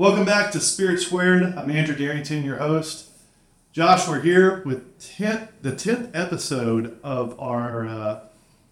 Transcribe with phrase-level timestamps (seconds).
[0.00, 1.42] Welcome back to Spirit Squared.
[1.42, 3.10] I'm Andrew Darrington, your host.
[3.70, 8.20] Josh, we're here with 10th, the 10th episode of our, uh,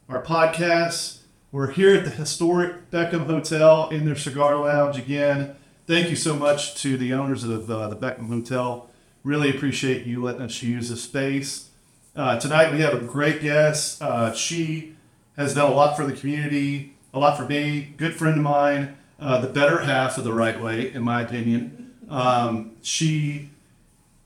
[0.09, 1.19] our podcast.
[1.53, 5.55] We're here at the historic Beckham Hotel in their cigar lounge again.
[5.87, 8.89] Thank you so much to the owners of uh, the Beckham Hotel.
[9.23, 11.69] Really appreciate you letting us use the space.
[12.17, 14.01] Uh, tonight we have a great guest.
[14.01, 14.97] Uh, she
[15.37, 18.97] has done a lot for the community, a lot for me, good friend of mine,
[19.19, 21.95] uh, the better half of the Wright Way, in my opinion.
[22.09, 23.51] Um, she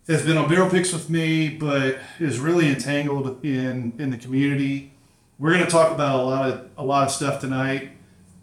[0.06, 4.92] has been on barrel picks with me, but is really entangled in in the community.
[5.38, 7.90] We're going to talk about a lot of a lot of stuff tonight.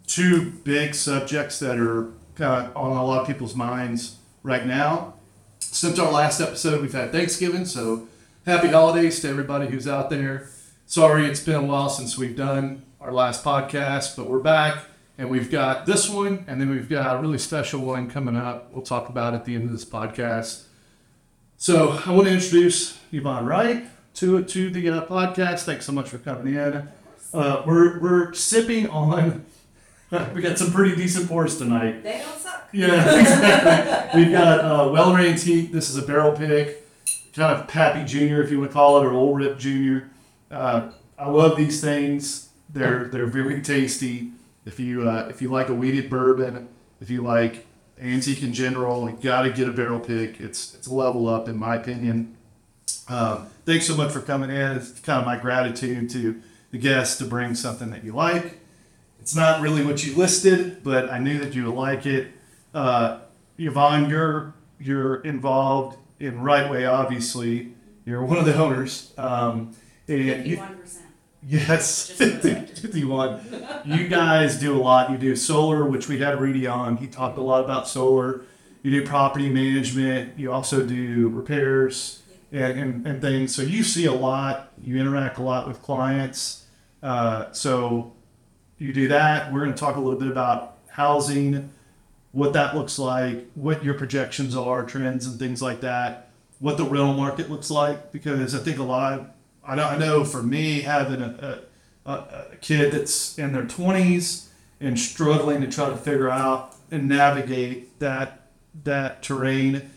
[0.06, 5.14] Two big subjects that are kind of on a lot of people's minds right now.
[5.60, 8.08] Since our last episode, we've had Thanksgiving, so
[8.44, 10.50] happy holidays to everybody who's out there.
[10.86, 14.89] Sorry, it's been a while since we've done our last podcast, but we're back
[15.20, 18.72] and we've got this one, and then we've got a really special one coming up.
[18.72, 20.64] We'll talk about at the end of this podcast.
[21.58, 25.64] So I want to introduce Yvonne Wright to to the uh, podcast.
[25.64, 26.88] Thanks so much for coming in.
[27.34, 29.44] Uh, we're we're sipping on.
[30.34, 32.02] we got some pretty decent pours tonight.
[32.02, 32.70] They don't suck.
[32.72, 34.22] Yeah, exactly.
[34.22, 35.70] We've got uh, Weller Antique.
[35.70, 36.88] This is a barrel pick,
[37.34, 40.08] kind of Pappy Junior, if you would call it, or Old Rip Junior.
[40.50, 42.48] Uh, I love these things.
[42.70, 44.32] They're they're very tasty.
[44.70, 46.68] If you uh, if you like a wheated bourbon,
[47.00, 47.66] if you like
[48.00, 50.40] antique in general, you got to get a barrel pick.
[50.40, 52.36] It's it's a level up in my opinion.
[53.08, 54.76] Um, thanks so much for coming in.
[54.76, 56.40] It's kind of my gratitude to
[56.70, 58.60] the guests to bring something that you like.
[59.18, 62.28] It's not really what you listed, but I knew that you would like it.
[62.72, 63.18] Uh,
[63.58, 67.74] Yvonne, you're you're involved in Wright Way, obviously.
[68.04, 69.12] You're one of the owners.
[69.18, 69.74] Um,
[70.06, 71.06] and Fifty-one percent.
[71.46, 72.78] Yes, Just one second.
[72.78, 73.66] 51.
[73.84, 75.10] You guys do a lot.
[75.10, 76.96] You do solar, which we had Rudy on.
[76.98, 78.42] He talked a lot about solar.
[78.82, 80.38] You do property management.
[80.38, 83.54] You also do repairs and, and, and things.
[83.54, 84.72] So you see a lot.
[84.82, 86.66] You interact a lot with clients.
[87.02, 88.12] Uh, so
[88.78, 89.52] you do that.
[89.52, 91.70] We're going to talk a little bit about housing,
[92.32, 96.30] what that looks like, what your projections are, trends, and things like that.
[96.58, 99.26] What the rental market looks like, because I think a lot of
[99.70, 101.60] I know, I know for me, having a,
[102.04, 104.46] a, a kid that's in their 20s
[104.80, 108.48] and struggling to try to figure out and navigate that
[108.82, 109.90] that terrain,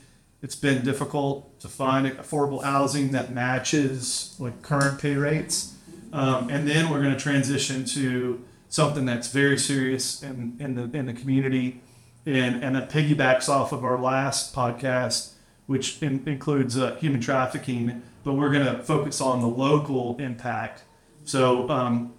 [0.43, 5.75] it's been difficult to find affordable housing that matches like current pay rates.
[6.11, 10.95] Um, and then we're going to transition to something that's very serious in, in the
[10.95, 11.81] in the community,
[12.27, 15.31] and and it piggybacks off of our last podcast,
[15.65, 18.03] which in, includes uh, human trafficking.
[18.23, 20.83] But we're going to focus on the local impact.
[21.25, 22.13] So um,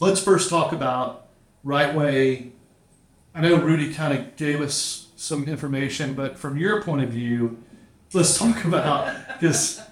[0.00, 1.26] let's first talk about
[1.62, 2.52] Wright Way.
[3.34, 7.58] I know Rudy kind of gave us some information, but from your point of view,
[8.12, 9.82] let's talk about because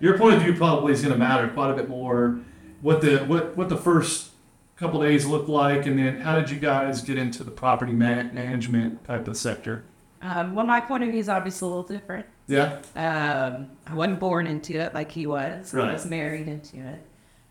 [0.00, 2.40] your point of view probably is going to matter quite a bit more.
[2.80, 4.30] What the what what the first
[4.76, 8.32] couple days looked like, and then how did you guys get into the property man-
[8.32, 9.84] management type of sector?
[10.22, 12.26] Um, well, my point of view is obviously a little different.
[12.48, 15.74] Yeah, Um, I wasn't born into it like he was.
[15.74, 17.02] I was married into it.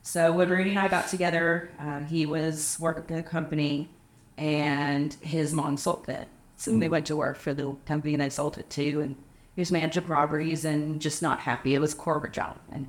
[0.02, 3.90] So when Rudy and I got together, um, he was working at a company,
[4.38, 6.28] and his mom sold it.
[6.56, 6.80] So Hmm.
[6.80, 9.02] they went to work for the company, and they sold it too.
[9.02, 9.16] And
[9.56, 11.76] he was managing properties and just not happy.
[11.76, 12.88] It was a corporate job, and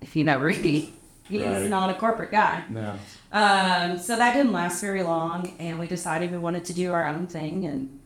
[0.00, 0.92] if you know Rudy,
[1.28, 1.68] he's Right.
[1.68, 2.64] not a corporate guy.
[2.68, 2.94] no,
[3.32, 7.06] Um, so that didn't last very long, and we decided we wanted to do our
[7.06, 7.64] own thing.
[7.64, 7.99] And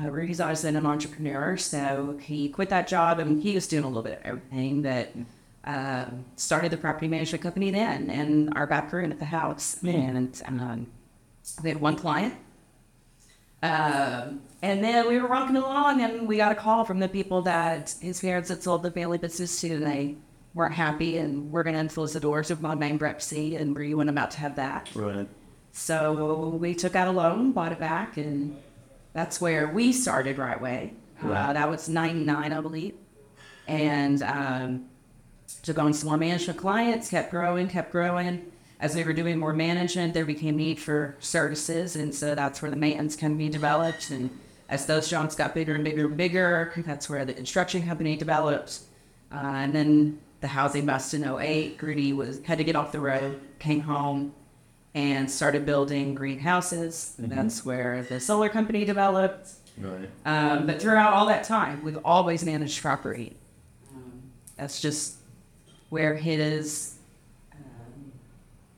[0.00, 3.84] uh, Rudy's always been an entrepreneur, so he quit that job, and he was doing
[3.84, 4.82] a little bit of everything.
[4.82, 5.12] That
[5.64, 9.78] um, started the property management company then, and our back room at the house.
[9.94, 10.86] And um,
[11.62, 12.34] we had one client.
[13.62, 17.42] Um, and then we were walking along, and we got a call from the people
[17.42, 20.16] that his parents had sold the family business to, and they
[20.54, 24.10] weren't happy, and we're going to influence the doors of my bankruptcy, and we weren't
[24.10, 24.90] about to have that.
[24.94, 25.28] right,
[25.72, 28.56] So we took out a loan, bought it back, and
[29.14, 30.92] that's where we started Wright Way.
[31.22, 32.94] Uh, that was 99, I believe.
[33.66, 34.86] And um,
[35.62, 38.52] took on some more management clients, kept growing, kept growing.
[38.80, 42.70] As we were doing more management, there became need for services, and so that's where
[42.70, 44.10] the maintenance can be developed.
[44.10, 44.28] And
[44.68, 48.80] as those jobs got bigger and bigger and bigger, that's where the construction company developed.
[49.32, 51.80] Uh, and then the housing bust in 08.
[51.80, 54.34] Rudy was had to get off the road, came home,
[54.94, 57.14] and started building greenhouses.
[57.18, 59.48] And That's where the solar company developed.
[59.78, 63.36] right, Um, but throughout all that time, we've always managed property.
[63.92, 64.22] Um,
[64.56, 65.16] that's just
[65.90, 66.94] where his
[67.52, 68.12] um,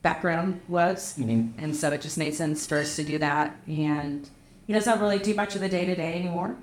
[0.01, 1.15] background was.
[1.17, 1.63] Mm-hmm.
[1.63, 3.55] And so it just made sense for us to do that.
[3.67, 4.27] And
[4.65, 6.55] he doesn't really do much of the day to day anymore.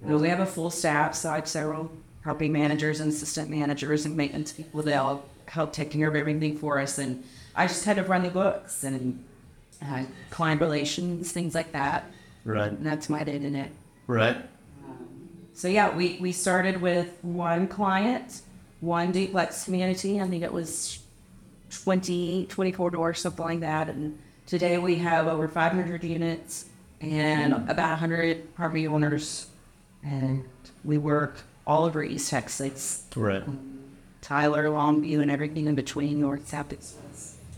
[0.00, 1.90] We have a full staff, so I have several
[2.22, 6.78] property managers and assistant managers and maintenance people that'll help take care of everything for
[6.78, 6.98] us.
[6.98, 7.24] And
[7.58, 9.24] I just had to run the books and
[9.84, 12.08] uh, client relations, things like that.
[12.44, 12.70] Right.
[12.70, 13.70] And that's my day to day.
[14.06, 14.36] Right.
[15.54, 18.42] So yeah, we, we started with one client,
[18.78, 20.20] one duplex community.
[20.20, 21.00] I think it was
[21.82, 23.88] 20, 24 doors, something like that.
[23.88, 24.16] And
[24.46, 26.66] today we have over 500 units
[27.00, 29.48] and about 100 property owners.
[30.04, 30.44] And
[30.84, 33.42] we work all over East Texas, Right.
[34.20, 36.72] Tyler, Longview, and everything in between, north, south.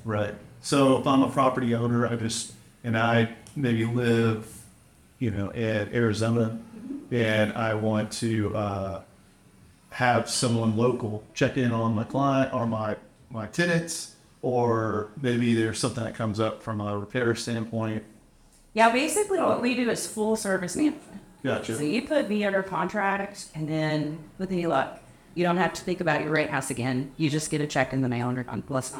[0.04, 0.34] Right.
[0.62, 2.52] So if I'm a property owner, I just
[2.84, 4.46] and I maybe live,
[5.18, 6.58] you know, in Arizona,
[7.10, 9.02] and I want to uh,
[9.90, 12.96] have someone local check in on my client or my
[13.30, 18.04] my tenants, or maybe there's something that comes up from a repair standpoint.
[18.72, 21.20] Yeah, basically what we do is full service management.
[21.42, 21.76] Gotcha.
[21.76, 25.00] So you put me under contract, and then with any luck,
[25.34, 27.12] you don't have to think about your rate house again.
[27.16, 28.94] You just get a check in the mail under contract.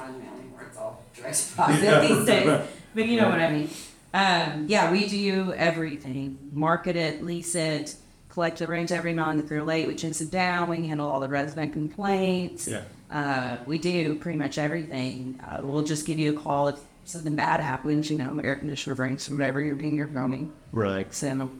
[1.21, 2.61] Direct deposit these days.
[2.93, 3.71] But you know what I mean.
[4.13, 6.51] Um, yeah, we do everything.
[6.53, 7.95] Market it, lease it,
[8.31, 9.45] collect the rent every month.
[9.45, 10.69] If they're late, we chase it down.
[10.69, 12.67] We handle all the resident complaints.
[12.67, 12.83] Yeah.
[13.09, 15.41] Uh, we do pretty much everything.
[15.47, 18.11] Uh, we'll just give you a call if something bad happens.
[18.11, 20.53] You know, air conditioner breaks, whatever you're being you're filming.
[20.73, 21.13] Right.
[21.15, 21.51] So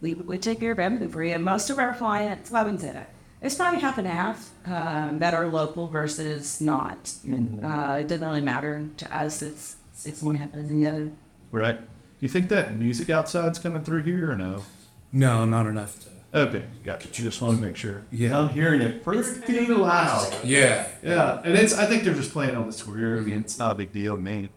[0.00, 1.34] we, we take care of everything for you.
[1.34, 3.10] And most of our clients, well, I wouldn't say that.
[3.44, 7.12] It's probably half and half um, that are local versus not.
[7.26, 9.42] Uh, it doesn't really matter to us.
[9.42, 11.10] It's it's one happens than the other.
[11.52, 11.78] Right.
[11.78, 11.86] Do
[12.20, 14.64] you think that music outside's coming through here or no?
[15.12, 16.00] No, not enough.
[16.00, 17.06] To, Okay, gotcha.
[17.08, 18.02] You just want to make sure.
[18.10, 18.36] Yeah.
[18.36, 20.34] I'm hearing it pretty loud.
[20.42, 20.88] yeah.
[21.02, 21.74] Yeah, and it's.
[21.74, 23.18] I think they're just playing on the square.
[23.18, 24.48] I mean, it's not a big deal to me.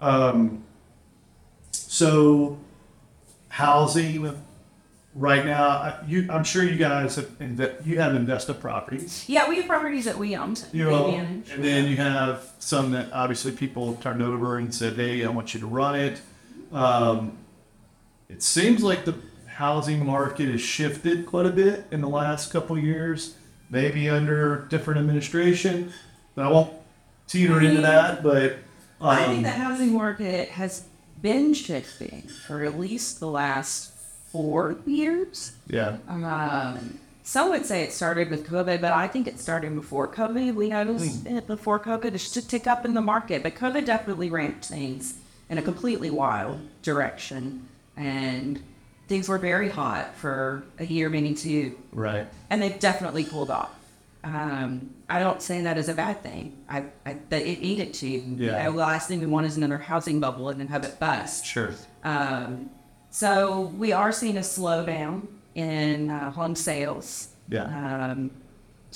[0.00, 0.64] Um,
[1.70, 2.58] so
[3.48, 4.34] housing
[5.14, 6.26] right now, I- you.
[6.30, 7.26] I'm sure you guys have.
[7.38, 9.24] Inve- you have invested properties.
[9.28, 10.56] Yeah, we have properties that we own.
[10.72, 11.50] You we manage.
[11.50, 15.54] and then you have some that obviously people turned over and said, "Hey, I want
[15.54, 16.20] you to run it."
[16.72, 17.32] Um,
[18.28, 19.14] it seems like the
[19.46, 23.34] housing market has shifted quite a bit in the last couple of years,
[23.68, 25.92] maybe under different administration.
[26.34, 26.72] But I won't
[27.26, 28.22] teeter into that.
[28.22, 28.52] But
[29.00, 30.84] um, I think the housing market has
[31.20, 33.92] been shifting for at least the last
[34.32, 35.52] four years.
[35.68, 40.08] yeah, Um, some would say it started with COVID, but I think it started before
[40.08, 40.54] COVID.
[40.54, 44.30] We noticed it before COVID it's to tick up in the market, but COVID definitely
[44.30, 45.14] ramped things
[45.48, 48.60] in a completely wild direction, and
[49.08, 53.74] things were very hot for a year, maybe two, right, and they've definitely pulled off.
[54.22, 56.56] Um, I don't say that as a bad thing.
[56.68, 58.06] I, I that it needed to.
[58.08, 58.64] Yeah.
[58.70, 61.44] The last thing we want is another housing bubble and then have it bust.
[61.46, 61.74] sure,
[62.04, 62.70] Um,
[63.10, 67.28] so we are seeing a slowdown in uh, home sales.
[67.48, 68.10] Yeah.
[68.12, 68.30] Um,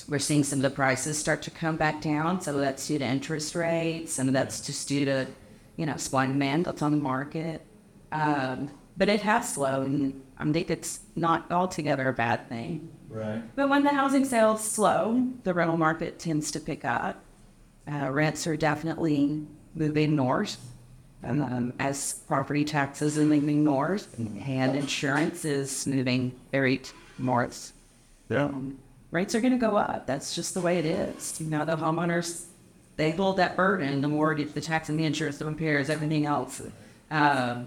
[0.08, 2.40] we're seeing some of the prices start to come back down.
[2.40, 4.12] Some of that's due to interest rates.
[4.12, 5.26] Some of that's just due to,
[5.76, 7.64] you know, supply and demand that's on the market.
[8.10, 12.90] Um, but it has slowed, and I think it's not altogether a bad thing.
[13.08, 17.24] right, But when the housing sales slow, the rental market tends to pick up.
[17.90, 20.73] Uh, rents are definitely moving north,
[21.26, 26.80] um, as property taxes are moving north, and insurance is moving very
[27.18, 27.72] north.
[28.28, 28.78] yeah, Um,
[29.10, 30.06] rates are going to go up.
[30.06, 31.40] That's just the way it is.
[31.40, 32.46] You know, the homeowners
[32.96, 34.00] they hold that burden.
[34.02, 36.62] The mortgage, the tax, and the insurance, the repairs, everything else.
[37.10, 37.66] Um,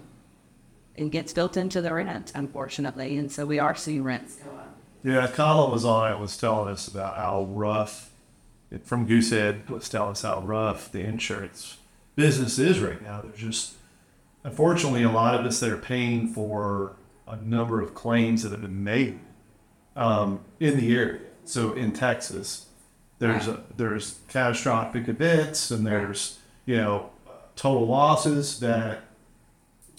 [0.96, 4.76] it gets built into the rent, unfortunately, and so we are seeing rents go up.
[5.04, 5.26] yeah.
[5.28, 8.10] Colin was on it was telling us about how rough.
[8.84, 11.78] From Goosehead was telling us how rough the insurance
[12.18, 13.20] business is right now.
[13.22, 13.74] There's just
[14.42, 16.96] unfortunately a lot of us that are paying for
[17.28, 19.20] a number of claims that have been made
[19.94, 21.20] um, in the area.
[21.44, 22.66] So in Texas,
[23.20, 27.10] there's a, there's catastrophic events and there's you know
[27.54, 29.02] total losses that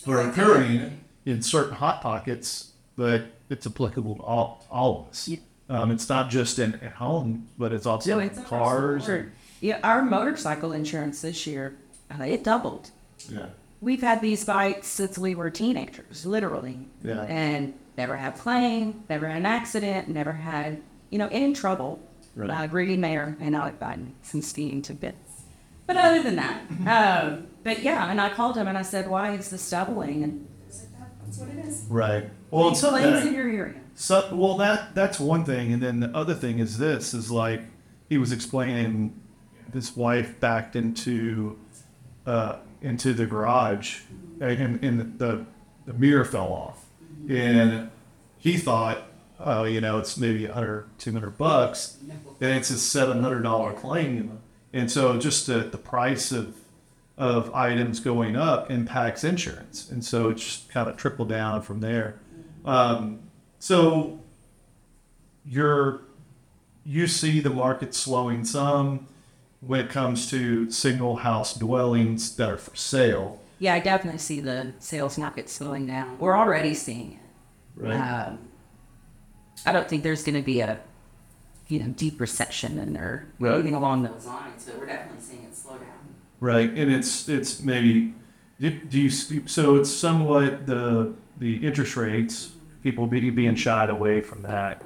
[0.06, 5.28] are occurring in certain hot pockets, but it's applicable to all, all of us.
[5.30, 5.38] Yeah.
[5.70, 9.06] Um, it's not just in at home, but it's also So in it's cars.
[9.06, 9.32] Sure.
[9.62, 11.76] Yeah, our motorcycle insurance this year,
[12.12, 12.92] uh, it doubled.
[13.30, 13.48] Yeah.
[13.82, 16.88] We've had these bikes since we were teenagers, literally.
[17.04, 17.22] Yeah.
[17.22, 22.00] And never had claim, never had an accident, never had, you know, any trouble.
[22.36, 22.50] Right.
[22.50, 25.44] Uh, Rudy Mayer and Alec Biden since speeding to bits.
[25.88, 29.34] But other than that, um, but yeah, and I called him and I said, why
[29.34, 30.24] is this doubling?
[30.24, 30.48] And
[31.30, 31.86] that's what it is.
[31.90, 32.30] Right.
[32.52, 33.82] Well, it's in your area.
[33.96, 37.62] So, well, that that's one thing, and then the other thing is this: is like
[38.08, 39.20] he was explaining,
[39.74, 41.60] his wife backed into,
[42.26, 44.02] uh, into the garage,
[44.40, 45.46] and, and the
[45.86, 46.86] the mirror fell off,
[47.28, 47.90] and
[48.38, 49.10] he thought
[49.40, 51.98] oh, you know, it's maybe a hundred, two hundred bucks,
[52.42, 54.40] and it's a seven hundred dollar claim.
[54.74, 56.56] And so just the, the price of
[57.18, 59.90] of items going up impacts insurance.
[59.90, 62.20] And so it's just kind of trickle down from there.
[62.64, 63.20] Um,
[63.60, 64.20] so
[65.46, 66.02] you're
[66.86, 69.08] you see the market slowing some
[69.62, 73.42] when it comes to single house dwellings that are for sale.
[73.60, 76.18] Yeah, I definitely see the sales market slowing down.
[76.18, 77.20] We're already seeing
[77.82, 77.86] it.
[77.92, 78.40] Um,
[79.66, 80.80] I don't think there's going to be a
[81.68, 83.54] you know deep recession in there Right.
[83.54, 85.86] anything along those lines, but we're definitely seeing it slow down.
[86.40, 88.14] Right, and it's it's maybe
[88.60, 92.52] do, do you so it's somewhat the the interest rates
[92.82, 94.82] people be, being shied away from that,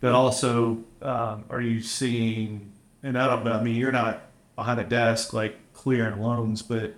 [0.00, 2.72] but also um, are you seeing
[3.04, 4.22] and I don't know I mean you're not
[4.56, 6.94] behind a desk like clearing loans, but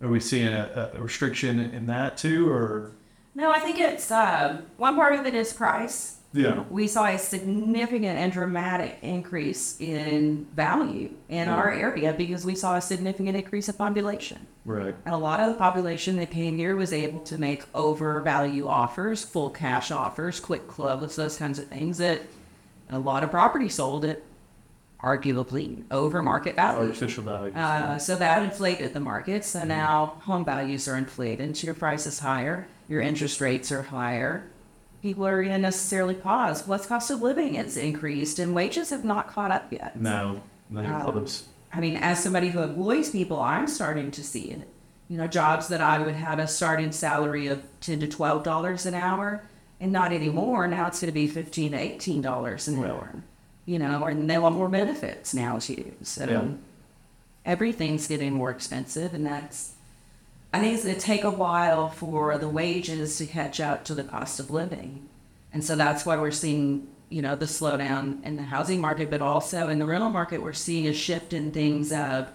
[0.00, 2.92] are we seeing a, a restriction in that too or
[3.34, 6.16] No, I think it's uh, one part of it is price.
[6.32, 12.54] yeah We saw a significant and dramatic increase in value in our area because we
[12.54, 14.46] saw a significant increase in population.
[14.64, 18.20] right And a lot of the population that came here was able to make over
[18.20, 22.22] value offers, full cash offers, quick close, those kinds of things that
[22.88, 24.22] a lot of property sold at
[25.02, 26.80] arguably over market value.
[26.88, 29.44] artificial value Uh, so that inflated the market.
[29.44, 31.56] So now home values are inflated.
[31.56, 34.44] So your price is higher, your interest rates are higher.
[35.02, 36.66] People are going to necessarily pause.
[36.66, 39.98] What's cost of living has increased, and wages have not caught up yet.
[39.98, 41.26] no no Um,
[41.72, 44.68] I mean, as somebody who employs people, I'm starting to see it.
[45.08, 48.84] You know, jobs that I would have a starting salary of ten to twelve dollars
[48.86, 49.42] an hour,
[49.80, 50.68] and not anymore.
[50.68, 53.22] Now it's going to be fifteen to eighteen dollars an hour.
[53.66, 55.92] You know, and they want more benefits now too.
[56.02, 56.44] So Yeah.
[57.44, 59.72] everything's getting more expensive, and that's.
[60.52, 63.94] I think it's going to take a while for the wages to catch up to
[63.94, 65.08] the cost of living,
[65.52, 69.20] and so that's why we're seeing you know the slowdown in the housing market, but
[69.22, 72.28] also in the rental market, we're seeing a shift in things of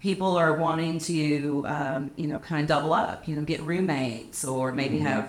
[0.00, 4.44] people are wanting to um, you know kind of double up, you know, get roommates
[4.44, 5.28] or maybe have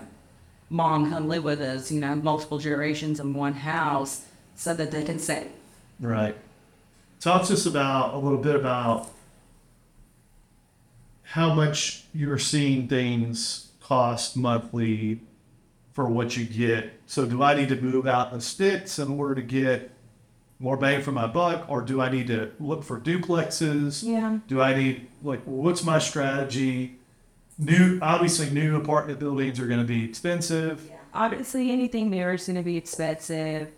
[0.69, 4.25] mom come live with us, you know, multiple generations in one house,
[4.59, 5.47] so that they can save.
[6.01, 6.35] Right.
[7.21, 9.07] Talk to us about a little bit about
[11.23, 15.21] how much you're seeing things cost monthly
[15.93, 16.91] for what you get.
[17.05, 19.91] So, do I need to move out the sticks in order to get
[20.59, 24.03] more bang for my buck, or do I need to look for duplexes?
[24.03, 24.39] Yeah.
[24.47, 26.97] Do I need like what's my strategy?
[27.57, 30.85] New, obviously, new apartment buildings are going to be expensive.
[30.89, 30.97] Yeah.
[31.13, 33.71] Obviously, anything new is going to be expensive.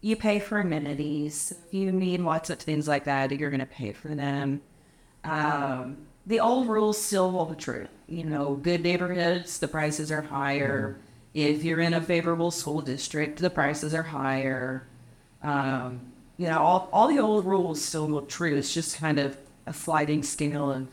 [0.00, 1.52] You pay for amenities.
[1.66, 3.32] If you need lots of things like that.
[3.32, 4.60] You're going to pay for them.
[5.24, 7.88] Um, the old rules still hold true.
[8.06, 10.98] You know, good neighborhoods, the prices are higher.
[11.34, 14.86] If you're in a favorable school district, the prices are higher.
[15.42, 18.54] Um, you know, all, all the old rules still hold true.
[18.56, 19.36] It's just kind of
[19.66, 20.88] a sliding scale of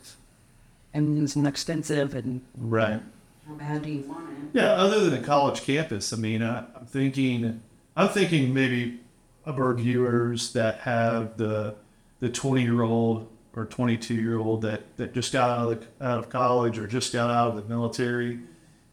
[0.94, 3.02] and it's expensive and Right.
[3.48, 4.36] how bad do you want it?
[4.60, 7.62] Yeah, other than a college campus, I mean, I, I'm thinking,
[7.96, 9.00] I'm thinking maybe
[9.46, 11.76] of our viewers that have the
[12.20, 16.06] the 20 year old or 22 year old that, that just got out of the,
[16.06, 18.40] out of college or just got out of the military,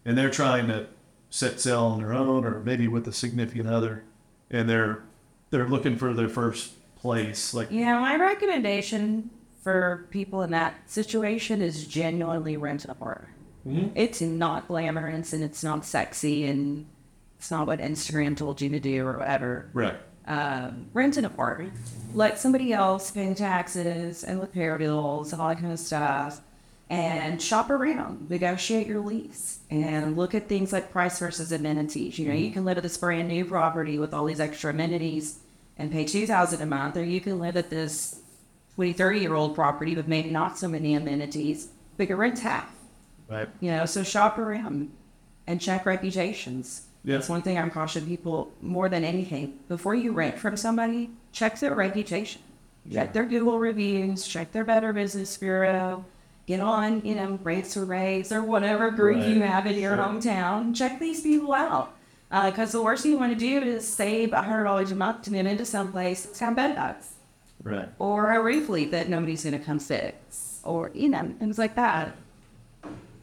[0.04, 0.86] and they're trying to
[1.30, 4.04] set sail on their own or maybe with a significant other,
[4.50, 5.02] and they're
[5.50, 7.52] they're looking for their first place.
[7.52, 9.30] Like, Yeah, my recommendation
[9.62, 13.34] for people in that situation is genuinely rent an apartment.
[13.66, 13.96] Mm-hmm.
[13.96, 16.86] It's not glamorous and it's not sexy and
[17.42, 19.68] it's not what Instagram told you to do or whatever.
[19.72, 19.96] right,
[20.28, 21.72] Um, rent an apartment.
[22.14, 25.80] Let somebody else pay the taxes and the repair bills and all that kind of
[25.80, 26.40] stuff.
[26.88, 32.16] And shop around, negotiate your lease, and look at things like price versus amenities.
[32.16, 35.40] You know, you can live at this brand new property with all these extra amenities
[35.76, 38.20] and pay two thousand a month, or you can live at this
[38.76, 42.70] 20, 30 year old property with maybe not so many amenities, but your rent's half.
[43.28, 44.92] right, You know, so shop around
[45.48, 46.86] and check reputations.
[47.04, 47.16] Yeah.
[47.16, 49.58] That's one thing I'm cautioning people more than anything.
[49.68, 52.42] Before you rent from somebody, check their reputation.
[52.90, 56.04] Check their Google reviews, check their Better Business Bureau,
[56.46, 60.04] get on, you know, Rates or Rates or whatever group you have in your Sure.
[60.04, 60.74] hometown.
[60.74, 61.94] Check these people out.
[62.32, 65.30] Uh, because the worst thing you want to do is save $100 a month to
[65.32, 67.14] move into someplace that's got bed bugs
[67.62, 67.88] right.
[67.98, 71.74] or a roof leak that nobody's going to come fix or, you know, things like
[71.76, 72.16] that.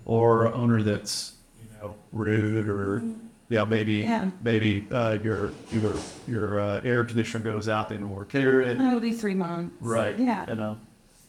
[0.05, 3.25] or owner that's you know rude or mm-hmm.
[3.49, 4.29] Yeah maybe Yeah.
[4.43, 5.93] maybe uh, your your
[6.27, 9.75] your uh, air conditioner goes out they don't repair it It'll be three months.
[9.81, 10.45] right Yeah.
[10.49, 10.77] you know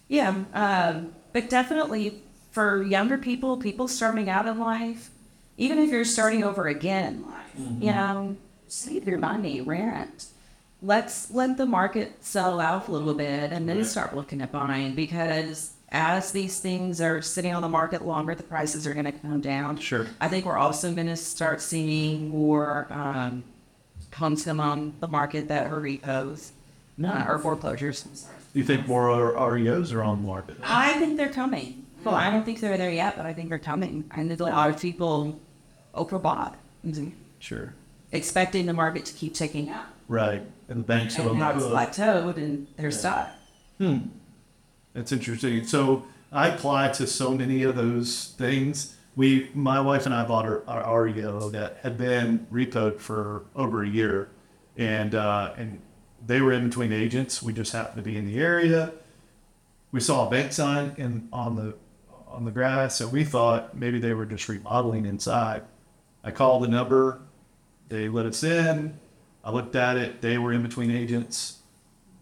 [0.08, 0.34] Yeah.
[0.54, 5.10] Um, but definitely for younger people, people starting out in life,
[5.56, 8.36] even if you're starting over again in life, you know,
[8.66, 10.26] save your money, rent.
[10.82, 14.94] Let's let the market settle out a little bit and then start looking at buying
[14.96, 19.12] because as these things are sitting on the market longer, the prices are going to
[19.12, 19.76] come down.
[19.76, 20.06] Sure.
[20.20, 23.42] I think we're also going to start seeing more um,
[24.14, 26.52] homes come on the market that are repos,
[27.02, 28.02] uh, or foreclosures.
[28.52, 30.56] Do you think more REOs are on the market?
[30.62, 31.86] I think they're coming.
[32.04, 34.04] Well, I don't think they're there yet, but I think they're coming.
[34.12, 35.38] And there's a lot of people
[35.94, 36.54] overbought,
[37.38, 37.74] Sure.
[38.12, 39.86] expecting the market to keep ticking up.
[40.08, 40.42] Right.
[40.68, 43.30] And the banks have And now it's plateaued and they're stuck.
[44.92, 45.64] That's interesting.
[45.66, 48.96] So I apply to so many of those things.
[49.16, 53.82] We, my wife and I bought our, our REO that had been repoed for over
[53.82, 54.30] a year,
[54.76, 55.80] and uh, and
[56.24, 57.42] they were in between agents.
[57.42, 58.92] We just happened to be in the area.
[59.92, 61.74] We saw a bank sign in on the
[62.28, 65.62] on the grass, so we thought maybe they were just remodeling inside.
[66.22, 67.20] I called the number.
[67.88, 69.00] They let us in.
[69.42, 70.20] I looked at it.
[70.20, 71.59] They were in between agents.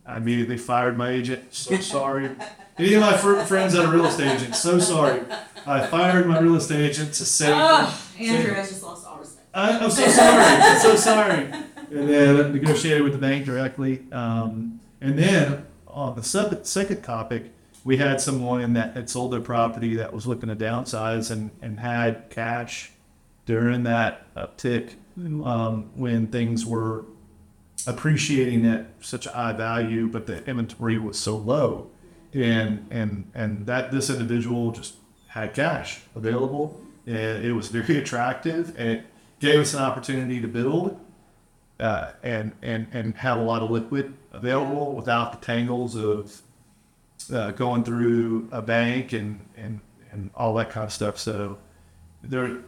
[0.09, 1.55] I immediately fired my agent.
[1.55, 2.31] So sorry.
[2.79, 5.21] Any of my fr- friends that are real estate agents, so sorry.
[5.67, 9.47] I fired my real estate agent to say, Andrew has just lost all respect.
[9.53, 10.45] I, I'm so sorry.
[10.45, 11.51] I'm so sorry.
[11.91, 14.07] And then I negotiated with the bank directly.
[14.11, 17.53] Um, and then on the sub- second topic,
[17.85, 21.81] we had someone that had sold their property that was looking to downsize and, and
[21.81, 22.93] had cash
[23.45, 27.05] during that uptick um, when things were
[27.87, 31.91] appreciating at such a high value, but the inventory was so low.
[32.35, 34.95] And and and that this individual just
[35.29, 39.07] had cash available and it was very attractive and it
[39.41, 41.01] gave us an opportunity to build
[41.81, 46.43] uh, and and and have a lot of liquid available without the tangles of
[47.33, 49.81] uh, going through a bank and and
[50.13, 51.19] and all that kind of stuff.
[51.19, 51.57] So
[52.23, 52.59] there,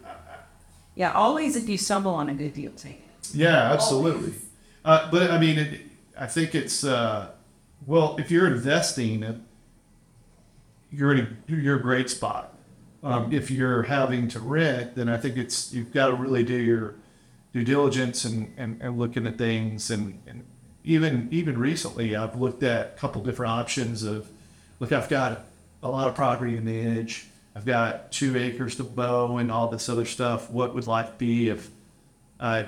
[0.94, 3.34] Yeah, always if you stumble on a good deal, take it.
[3.34, 4.32] yeah, absolutely.
[4.84, 5.80] Uh, but I mean, it,
[6.18, 7.30] I think it's uh,
[7.86, 9.44] well, if you're investing,
[10.90, 12.56] you're in a you're a great spot.
[13.02, 16.56] Um, if you're having to rent, then I think it's you've got to really do
[16.56, 16.96] your
[17.52, 20.44] due diligence and, and, and looking at things and, and
[20.84, 24.30] even even recently I've looked at a couple different options of
[24.78, 25.46] look I've got
[25.82, 27.26] a lot of property in the edge.
[27.54, 30.50] I've got two acres to bow and all this other stuff.
[30.50, 31.70] What would life be if
[32.38, 32.66] I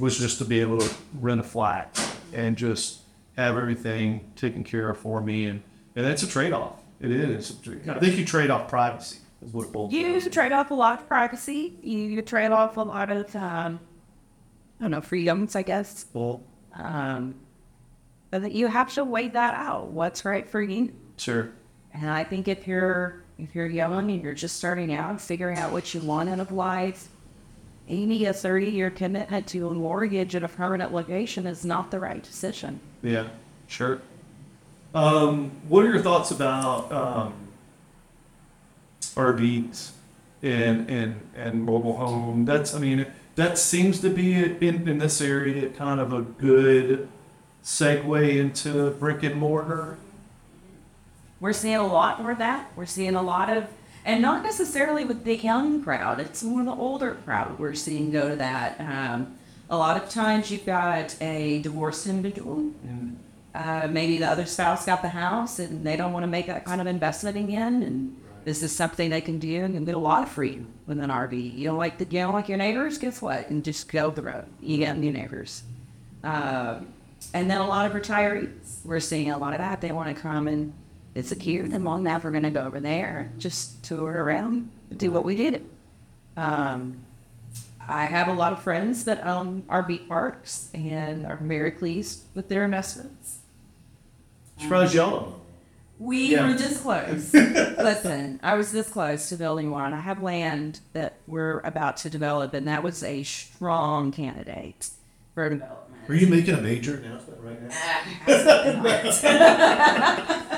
[0.00, 1.98] was just to be able to rent a flat
[2.32, 3.00] and just
[3.36, 5.62] have everything taken care of for me and
[5.96, 6.82] and that's a trade off.
[7.00, 7.56] It is.
[7.88, 11.00] I think you trade off privacy is what it boils You trade off a lot
[11.00, 11.76] of privacy.
[11.82, 13.80] You, you trade off a lot of, um,
[14.78, 16.06] I don't know, freedoms, I guess.
[16.12, 16.42] Well,
[16.74, 17.34] Um,
[18.30, 19.88] but you have to weigh that out.
[19.88, 20.92] What's right for you?
[21.16, 21.50] sure.
[21.94, 25.72] And I think if you're if you're young and you're just starting out, figuring out
[25.72, 27.08] what you want out of life,
[27.88, 31.98] maybe a 30 year commitment to a mortgage at a permanent location is not the
[31.98, 32.80] right decision.
[33.02, 33.28] Yeah,
[33.66, 34.00] sure.
[34.94, 37.34] Um, what are your thoughts about um,
[39.14, 39.90] RVs
[40.42, 42.44] and and and mobile home?
[42.44, 47.08] That's I mean that seems to be in in this area kind of a good
[47.62, 49.98] segue into brick and mortar.
[51.40, 52.70] We're seeing a lot more of that.
[52.74, 53.68] We're seeing a lot of,
[54.08, 56.18] and not necessarily with the young crowd.
[56.18, 58.80] It's more the older crowd we're seeing go to that.
[58.80, 59.36] Um,
[59.68, 62.72] a lot of times you've got a divorced individual.
[63.54, 66.64] Uh, maybe the other spouse got the house and they don't want to make that
[66.64, 67.82] kind of investment again.
[67.82, 68.16] And
[68.46, 71.10] this is something they can do and can get a lot of freedom with an
[71.10, 71.58] RV.
[71.58, 72.96] You don't like the, you don't like your neighbors?
[72.96, 73.50] Guess what?
[73.50, 74.46] And just go the road.
[74.62, 75.64] You get new neighbors.
[76.24, 76.80] Uh,
[77.34, 78.86] and then a lot of retirees.
[78.86, 79.82] We're seeing a lot of that.
[79.82, 80.72] They want to come and
[81.18, 81.36] it's a
[81.68, 85.36] then long now we're going to go over there, just tour around, do what we
[85.36, 85.64] did.
[86.36, 86.98] Um,
[87.88, 92.48] I have a lot of friends that own RV parks and are very pleased with
[92.48, 93.38] their investments.
[94.58, 95.40] Surprised y'all.
[95.98, 96.46] We Yeah.
[96.48, 97.34] were this close.
[97.34, 99.92] Listen, I was this close to building one.
[99.92, 104.90] I have land that we're about to develop, and that was a strong candidate
[105.34, 105.84] for development.
[106.08, 107.60] Are you making a major announcement right
[108.26, 110.48] now?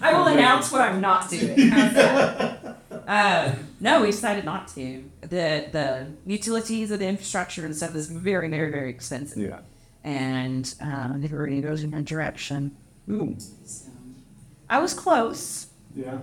[0.00, 1.68] I will announce what I'm not doing.
[1.70, 2.76] How's that?
[3.06, 5.04] Uh, no, we decided not to.
[5.22, 9.38] The the utilities of the infrastructure and stuff is very, very, very expensive.
[9.38, 9.60] Yeah.
[10.04, 12.76] And um, it already goes in that direction.
[13.06, 13.90] So,
[14.68, 16.18] I was close Yeah.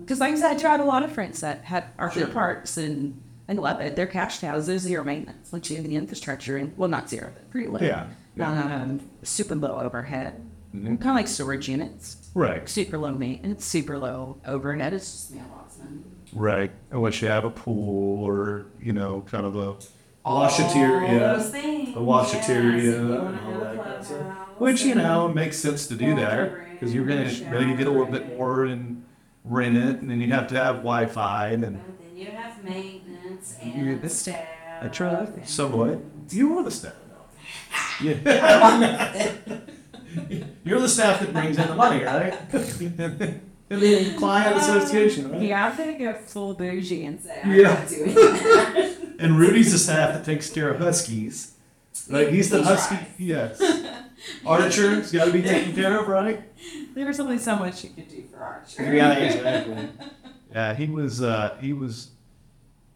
[0.00, 3.20] because, like I said, I tried a lot of friends that had RV parks and
[3.46, 3.94] and love it.
[3.96, 4.66] They're cash cows.
[4.66, 5.52] There's zero maintenance.
[5.52, 7.80] Once you have the infrastructure, and well, not zero, but pretty low.
[7.80, 8.06] Yeah,
[8.36, 8.82] yeah.
[8.82, 10.42] Um, super low overhead.
[10.74, 10.84] Mhm.
[11.00, 12.68] Kind of like storage units Right.
[12.68, 14.92] super low maintenance, super low overhead.
[14.94, 16.02] It's just mailbox money.
[16.32, 16.70] Right.
[16.90, 19.74] Unless you have a pool or, you know, kind of a
[20.24, 21.94] washateria, All those things.
[21.94, 24.36] the washateria, Yes, and all that kind of stuff.
[24.58, 27.90] Which you and- know makes sense to do that because you're gonna maybe get a
[27.90, 29.04] little bit more and
[29.44, 33.56] rent it, and then you have to have Wi-Fi and then then you have maintenance
[33.64, 34.46] You- and that's- staff.
[34.82, 35.48] that's right.
[35.48, 36.00] Somewhat.
[36.30, 36.92] You are the staff.
[38.00, 39.64] Yeah.
[40.64, 42.50] You're the staff that brings in the money, right?
[43.68, 45.42] the client association, right?
[45.42, 47.74] Yeah, I'm gonna go full bougie and say I'm Yeah.
[47.74, 48.94] not doing that.
[49.20, 51.54] And Rudy's the staff that takes care of huskies.
[52.08, 52.32] Right?
[52.32, 52.94] He's the He husky.
[52.96, 53.08] tries.
[53.18, 53.60] Yes.
[54.46, 56.40] Archer's got to be taken care of, right?
[56.94, 58.94] There's only so much you could do for Archer.
[58.94, 59.88] Yeah, exactly.
[60.52, 61.20] Yeah, he was.
[61.20, 62.10] Uh, he was.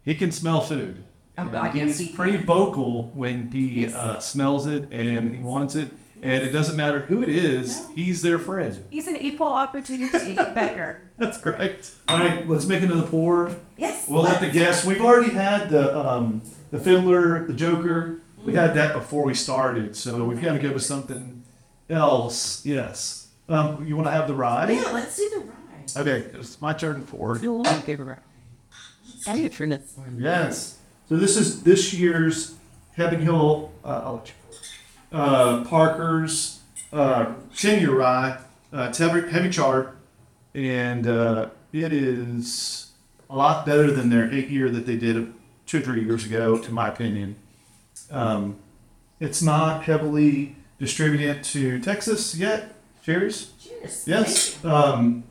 [0.05, 1.03] He can smell food.
[1.37, 5.75] Um, I can he's see pretty vocal when he uh, smells it and he wants
[5.75, 5.89] it,
[6.23, 7.85] and it doesn't matter who it is.
[7.95, 8.83] He's their friend.
[8.89, 11.01] He's an equal opportunity beggar.
[11.17, 11.91] That's correct.
[12.07, 13.55] All right, let's make another pour.
[13.77, 14.07] Yes.
[14.07, 14.85] We'll let the guests.
[14.85, 18.21] We've already had the um, the fiddler, the joker.
[18.43, 21.43] We had that before we started, so we've got to give us something
[21.89, 22.65] else.
[22.65, 23.27] Yes.
[23.47, 24.71] Um, you want to have the rye?
[24.71, 26.01] Yeah, let's do the rye.
[26.01, 27.37] Okay, it's my turn to pour.
[27.37, 28.17] You'll love the rye.
[29.21, 29.93] Thank you for this.
[30.17, 30.79] Yes.
[31.07, 32.55] So this is this year's
[32.95, 34.33] Heaven Hill uh, I'll let you-
[35.13, 38.39] uh, Parker's uh, ten-year rye.
[38.71, 39.93] Uh, heavy, heavy char,
[40.55, 42.91] and uh, it is
[43.29, 45.31] a lot better than their eight-year that they did
[45.67, 47.35] two or three years ago, to my opinion.
[48.09, 48.57] Um,
[49.19, 52.73] it's not heavily distributed to Texas yet.
[53.03, 53.53] Cheers.
[53.59, 54.07] Cheers.
[54.07, 54.65] Yes.
[54.65, 55.23] Um,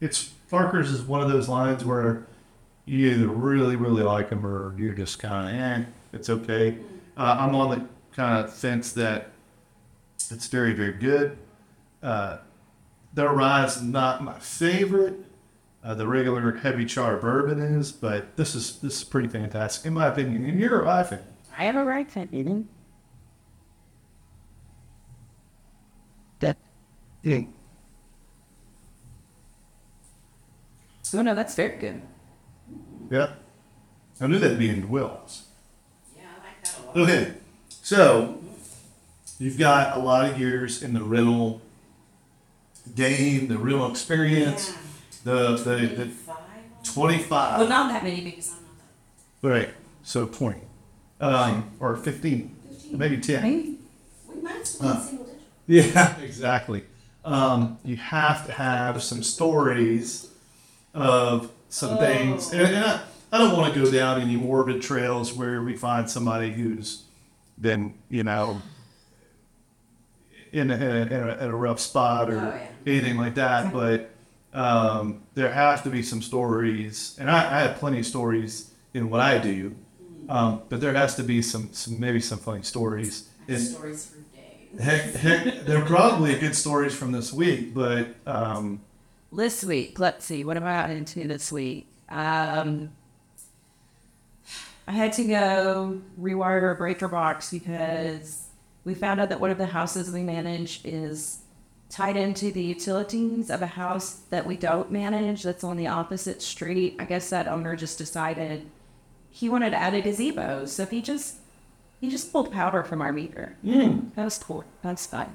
[0.00, 2.26] it's Parker's is one of those lines where
[2.84, 6.78] you either really, really like them or you're just kind of, eh, it's okay.
[7.16, 9.32] Uh, I'm on the kind of fence that
[10.30, 11.38] it's very, very good.
[12.02, 12.38] Uh,
[13.14, 15.14] their rye is not my favorite.
[15.84, 19.94] Uh, the regular heavy char bourbon is, but this is this is pretty fantastic in
[19.94, 20.44] my opinion.
[20.44, 21.22] And you're a rye fan.
[21.58, 22.68] I have a right fan, Eden.
[26.38, 26.56] That.
[27.22, 27.42] Yeah.
[31.14, 32.02] Oh no, that's very good.
[33.10, 33.34] Yeah.
[34.20, 35.48] I knew that'd be in Will's.
[36.16, 36.96] Yeah, I like that a lot.
[36.96, 37.34] Okay,
[37.82, 38.38] so
[39.38, 41.60] you've got a lot of years in the rental
[42.94, 44.74] game, the rental experience,
[45.24, 46.10] the the, the
[46.84, 48.52] twenty Well, not that many because
[49.42, 49.74] I'm not Right.
[50.02, 50.60] So twenty,
[51.20, 52.56] um, or fifteen,
[52.92, 53.42] maybe ten.
[53.42, 53.78] Maybe.
[54.32, 54.94] We might still Huh.
[55.00, 55.26] be single
[55.66, 55.94] digit.
[55.94, 56.84] Yeah, exactly.
[57.24, 60.28] Um, you have to have some stories
[60.92, 65.32] of some things, and, and I, I don't want to go down any morbid trails
[65.32, 67.04] where we find somebody who's
[67.60, 68.60] been, you know,
[70.52, 72.66] in a, in a, in a, rough spot or Oh, yeah.
[72.86, 73.72] anything like that.
[73.72, 74.10] But
[74.52, 79.08] um, there has to be some stories, and I, I have plenty of stories in
[79.10, 79.74] what I do.
[80.28, 83.28] Um, but there has to be some, some maybe some funny stories.
[83.48, 84.80] And- Stories for days.
[84.80, 88.80] Heck, heck, they're probably good stories from this week, but um,
[89.32, 91.86] This week, let's see, what am I into this week?
[92.08, 92.90] Um,
[94.86, 98.48] I had to go rewire our breaker box because
[98.84, 101.38] we found out that one of the houses we manage is
[101.88, 106.42] tied into the utilities of a house that we don't manage that's on the opposite
[106.42, 106.96] street.
[106.98, 108.66] I guess that owner just decided
[109.30, 111.36] he wanted to add a gazebo, so he just
[112.00, 113.56] he just pulled powder from our meter.
[113.62, 114.08] Hmm.
[114.16, 114.64] That was cool.
[114.82, 115.34] That's fun.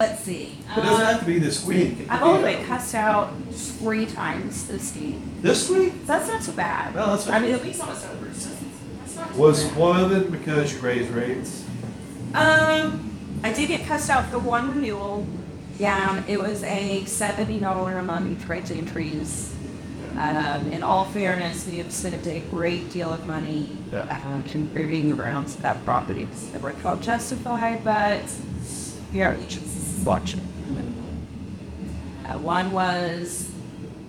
[0.00, 0.58] Let's see.
[0.70, 2.06] it doesn't um, have to be this week.
[2.08, 5.16] I've only been cussed out three times this week.
[5.40, 6.94] This week That's not so bad.
[6.94, 8.32] Well, that's I mean, at least on a sober.
[8.34, 8.53] so That's not too
[9.36, 9.76] was bad.
[9.76, 11.64] one of it because you raised rates.
[12.34, 13.10] Um,
[13.42, 15.26] I did get cussed out for one renewal.
[15.78, 19.54] Yeah, it was a seventy dollar a month rate increase.
[20.16, 24.02] Um, in all fairness, we have spent a great deal of money Yeah.
[24.08, 26.28] uh, improving the grounds of that property.
[26.52, 28.22] That were felt justified, but
[29.12, 30.40] yeah, just watch it.
[32.26, 33.50] Uh, one was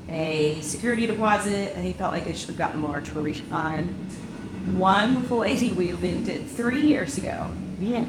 [0.08, 3.93] a security deposit, and he felt like it should have gotten more to a refund.
[4.73, 7.51] One with a lady we evicted three years ago.
[7.80, 8.06] Yeah.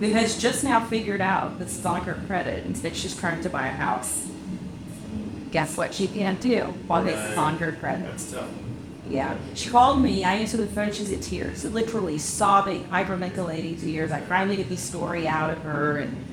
[0.00, 3.42] Who has just now figured out this is on her credit and that she's trying
[3.42, 4.26] to buy a house.
[5.50, 8.06] Guess what she can't do while it's on her credit.
[8.30, 8.48] tough.
[9.08, 9.36] Yeah.
[9.54, 10.24] She called me.
[10.24, 10.92] I answered the phone.
[10.92, 14.12] She's in tears, literally sobbing, hyperventilating tears.
[14.12, 16.24] I finally get the story out of her, and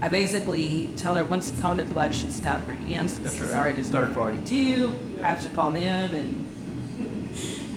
[0.00, 3.82] I basically tell her once the comment blood should stop her hands because her already
[3.82, 5.18] started 42.
[5.22, 6.47] I have to call them, and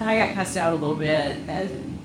[0.07, 1.37] I got cussed out a little bit.
[1.47, 1.99] And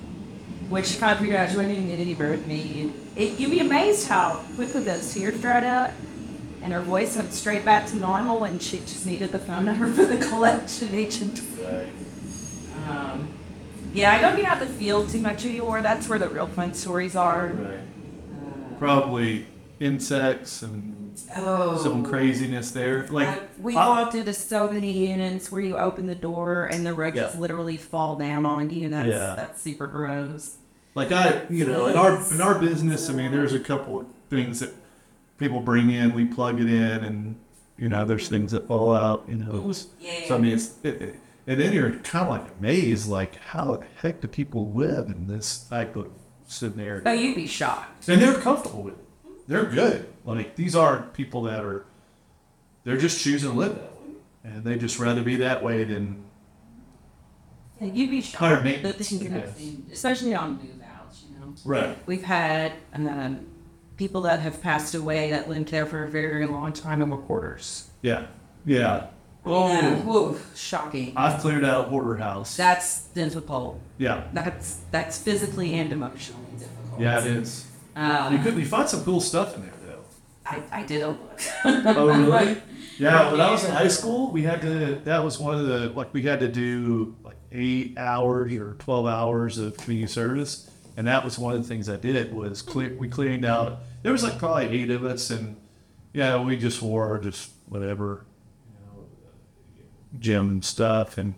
[0.69, 2.91] which kind of figured out she wasn't even any bird me.
[3.15, 5.91] It, you'd be amazed how quickly those tears dried up.
[6.61, 9.91] And her voice went straight back to normal, and she just needed the phone number
[9.93, 11.41] for the collection agent.
[12.89, 13.29] Um,
[13.93, 15.81] Yeah, I don't get out the field too much anymore.
[15.81, 17.47] That's where the real fun stories are.
[17.47, 17.79] Right.
[18.79, 19.47] Probably
[19.79, 20.96] insects and
[21.35, 21.77] Oh.
[21.77, 23.07] some craziness there.
[23.09, 26.93] Like we I- walked into so many units where you open the door and the
[26.93, 27.31] rugs Yeah.
[27.37, 28.89] literally fall down on you.
[28.89, 29.33] That's Yeah.
[29.35, 30.57] that's super gross.
[30.95, 34.05] Like I, you know, in our in our business, I mean, there's a couple of
[34.29, 34.73] things that
[35.37, 37.35] people bring in, we plug it in, and
[37.77, 39.25] you know, there's things that fall out.
[39.27, 39.87] You know, It's-
[40.27, 43.75] so I mean, it's it, it- and then you're kind of like amazed, like how
[43.77, 46.07] the heck do people live in this type of
[46.47, 47.03] scenario?
[47.05, 48.09] Oh, you'd be shocked.
[48.09, 49.05] and they're comfortable with it.
[49.47, 50.07] They're good.
[50.27, 51.85] Like these aren't people that are.
[52.83, 54.13] They're just choosing to live that way,
[54.43, 56.23] and they just rather be that way than
[57.79, 58.63] Yeah, You'd be shocked.
[58.63, 61.53] The things I I've seen, especially on move outs, you know.
[61.65, 61.97] right.
[62.05, 63.45] We've had um,
[63.97, 67.17] people that have passed away that lived there for a very long time and were
[67.17, 67.89] quarters.
[68.01, 68.27] Yeah,
[68.65, 69.07] yeah.
[69.45, 69.69] Oh,
[70.33, 71.13] Yeah, shocking.
[71.15, 72.57] I've cleared out a hoarder house.
[72.57, 73.79] That's difficult.
[73.97, 76.99] Yeah, That's that's physically and emotionally difficult.
[76.99, 77.65] yeah, it is.
[77.95, 79.71] You Um, could you find some cool stuff in there.
[80.49, 81.41] I, I did a look.
[81.65, 82.61] Oh really?
[82.99, 84.95] Yeah, when I was in high school, we had to.
[85.03, 89.05] That was one of the like we had to do like eight hours or twelve
[89.05, 92.95] hours of community service, and that was one of the things I did was clear.
[92.97, 93.81] We cleaned out.
[94.01, 95.57] There was like probably eight of us, and
[96.11, 98.25] yeah, we just wore just whatever,
[98.67, 99.05] you know,
[100.17, 101.35] gym and stuff, and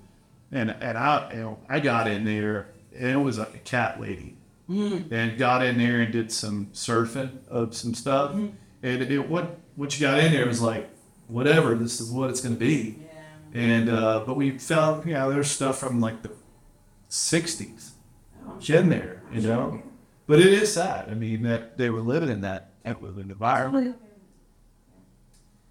[0.54, 4.00] and and I you know I got in there, and it was like a cat
[4.00, 4.38] lady
[4.70, 5.14] mm-hmm.
[5.14, 8.32] and got in there and did some surfing of some stuff.
[8.32, 8.56] Mm-hmm.
[8.82, 10.90] And it, what what you got in there was like,
[11.28, 12.98] whatever, this is what it's going to be.
[13.54, 16.32] And uh, but we found, you know, there's stuff from like the
[17.10, 17.92] '60s
[18.68, 19.82] in there, you know.
[20.28, 21.10] But it is sad.
[21.10, 23.98] I mean, that they were living in that environment,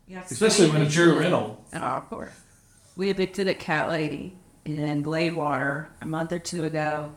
[0.08, 0.30] Yes.
[0.32, 1.64] especially when it's your rental.
[1.72, 2.32] Oh, of course.
[2.96, 7.12] We evicted a cat lady in Gladewater a month or two ago.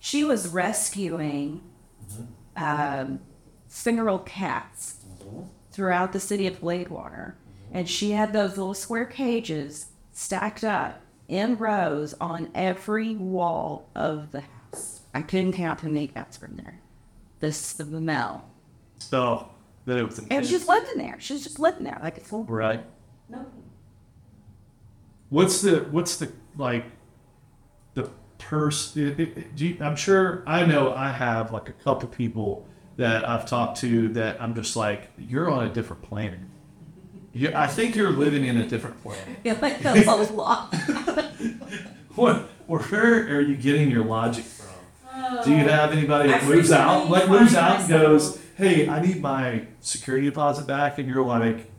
[0.00, 1.62] She was rescuing
[2.56, 3.20] um,
[3.68, 4.99] feral cats
[5.70, 7.34] throughout the city of Gladewater.
[7.72, 14.32] And she had those little square cages stacked up in rows on every wall of
[14.32, 15.00] the house.
[15.14, 16.80] I couldn't count how many cats were in there.
[17.38, 18.44] This the Mel.
[18.98, 19.48] So
[19.86, 20.18] that it was.
[20.18, 21.16] And she was just living there.
[21.20, 22.44] She was just living there like full.
[22.44, 22.84] right.
[23.28, 23.46] No.
[25.30, 26.84] What's the what's the like
[27.94, 29.78] the person?
[29.80, 34.40] I'm sure I know I have like a couple people that I've talked to that
[34.40, 36.40] I'm just like you're on a different planet.
[37.32, 39.24] You, I think you're living in a different planet.
[39.44, 40.74] Yeah, like that's a lot.
[42.16, 42.48] What?
[42.66, 45.44] Where are you getting your logic from?
[45.44, 48.88] Do you uh, have anybody that I moves out, like moves out and goes, "Hey,
[48.88, 51.70] I need my security deposit back," and you're like,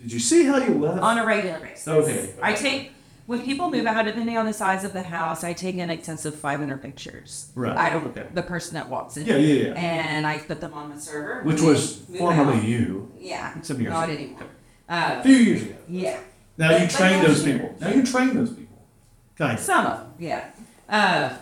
[0.00, 1.88] "Did you see how you left?" on a regular basis.
[1.88, 2.34] Okay.
[2.40, 2.92] I take
[3.30, 6.34] when people move out, depending on the size of the house, I take in extensive
[6.34, 7.52] 500 pictures.
[7.54, 8.26] Right, I don't okay.
[8.34, 9.24] the person that walks in.
[9.24, 9.74] Yeah, yeah, yeah.
[9.80, 11.42] And I put them on the server.
[11.44, 12.64] Which was formerly out.
[12.64, 13.60] you Yeah.
[13.62, 14.18] Some years Not ago.
[14.18, 14.42] anymore.
[14.88, 15.74] Uh, a few years ago.
[15.88, 16.18] yeah.
[16.58, 17.76] Now you But- but train now those you- people.
[17.80, 18.82] Now you train those people.
[19.38, 19.64] Kind of.
[19.64, 20.50] Some of them, yeah.
[20.88, 21.36] Uh,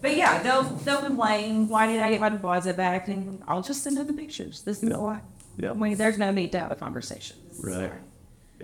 [0.00, 1.68] but yeah, they'll they'll complain.
[1.68, 3.08] Why did I get my deposit back?
[3.08, 4.62] And I'll just send them the pictures.
[4.62, 5.20] This is why.
[5.58, 5.72] Yeah.
[5.72, 7.36] I mean, there's no need to have a conversation.
[7.60, 7.92] Right.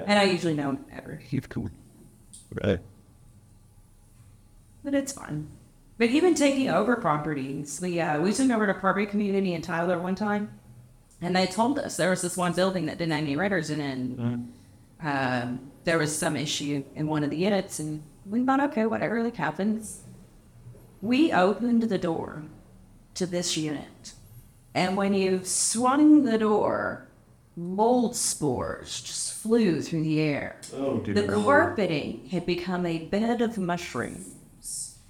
[0.07, 1.20] And I usually know never.
[1.31, 1.70] You've ever.
[2.52, 2.80] Right.
[4.84, 5.48] But it's fun.
[5.98, 9.98] But even taking over properties, we uh, we took over an apartment community in Tyler
[9.98, 10.58] one time,
[11.20, 13.80] and they told us there was this one building that didn't have any renters in
[13.80, 13.92] it.
[13.92, 14.52] And,
[15.00, 19.22] um, there was some issue in one of the units, and we thought, okay, whatever,
[19.22, 20.02] like happens.
[21.00, 22.44] We opened the door
[23.14, 24.12] to this unit,
[24.74, 27.08] and when you swung the door,
[27.56, 30.57] mold spores just flew through the air.
[30.74, 30.98] Oh.
[31.01, 34.35] The carpeting had become a bed of mushrooms.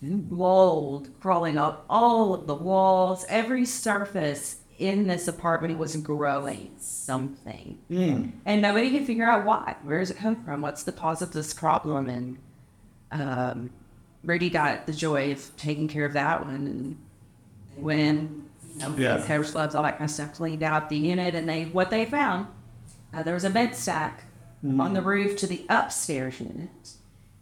[0.00, 3.24] Mold crawling up all of the walls.
[3.28, 7.78] Every surface in this apartment was growing something.
[7.90, 9.74] And nobody could figure out why.
[9.82, 10.60] Where does it come from?
[10.60, 12.08] What's the cause of this problem?
[12.08, 12.38] And
[13.10, 13.70] um,
[14.22, 16.54] Brady got the joy of taking care of that one.
[16.68, 16.98] And
[17.76, 19.42] when you know, Yeah.
[19.42, 22.46] slabs, all that kind of stuff, cleaned out the unit, and they what they found,
[23.12, 24.24] uh, there was a vent stack
[24.64, 26.68] on the roof to the upstairs unit,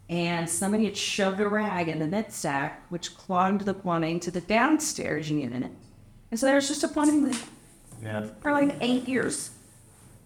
[0.09, 4.31] and somebody had shoved a rag in the vent stack, which clogged the plumbing to
[4.31, 5.71] the downstairs unit.
[6.31, 7.41] And so there was just a plumbing leak
[8.03, 8.27] Yeah.
[8.41, 9.51] for like eight years.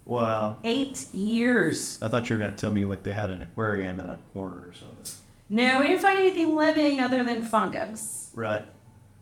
[0.06, 0.58] Wow.
[0.64, 2.00] Eight years.
[2.02, 4.58] I thought you were gonna tell me like they had an aquarium in a corner
[4.68, 5.16] or something.
[5.50, 8.32] No, we didn't find anything living other than fungus.
[8.34, 8.66] Right.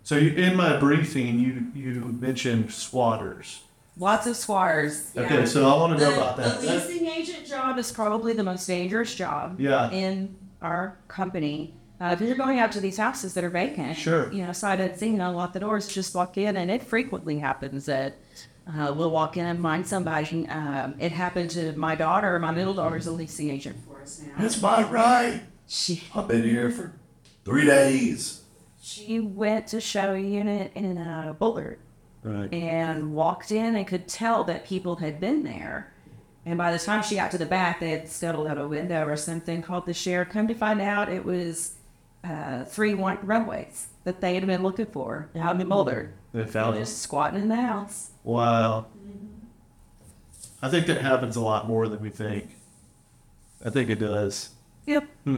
[0.03, 3.59] So you, in my briefing, you you mentioned swatters.
[3.99, 5.11] Lots of swars.
[5.15, 6.61] Okay, so I want to know The, about that.
[6.61, 9.91] the leasing agent job is probably the most dangerous job Yeah.
[9.91, 11.73] in our company.
[12.01, 13.97] Uh, because you're going out to these houses that are vacant.
[13.97, 14.31] Sure.
[14.31, 18.15] You know, sight unseen, unlock the doors, just walk in, and it frequently happens that
[18.65, 20.47] uh, we'll walk in and find somebody.
[20.47, 22.39] Um, it happened to my daughter.
[22.39, 24.31] My middle daughter's a leasing agent for us now.
[24.39, 25.41] That's my right.
[25.67, 26.93] She I've been here for
[27.43, 28.43] three days.
[28.81, 31.79] she went to show a unit in uh, Bullard
[32.21, 32.53] Right.
[32.53, 35.93] and walked in and could tell that people had been there.
[36.45, 39.05] And by the time she got to the back, they had scuttled out a window
[39.05, 39.61] or something.
[39.61, 40.29] Called the sheriff.
[40.29, 41.75] Come to find out, it was
[42.23, 46.13] uh, three white runways that they had been looking for out in Boulder.
[46.33, 48.11] They found Just squatting in the house.
[48.23, 48.87] Wow.
[50.61, 52.49] I think that happens a lot more than we think.
[53.63, 54.49] I think it does.
[54.85, 55.07] Yep.
[55.23, 55.37] Hmm.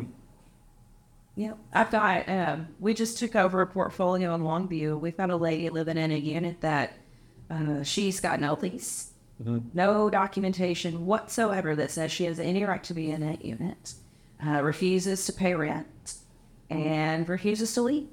[1.35, 1.57] Yep.
[1.73, 4.99] I've got, um, we just took over a portfolio in Longview.
[4.99, 6.93] We've got a lady living in a unit that
[7.49, 9.11] uh, she's got no lease,
[9.73, 13.93] no documentation whatsoever that says she has any right to be in that unit,
[14.45, 16.15] uh, refuses to pay rent,
[16.69, 18.07] and refuses to leave.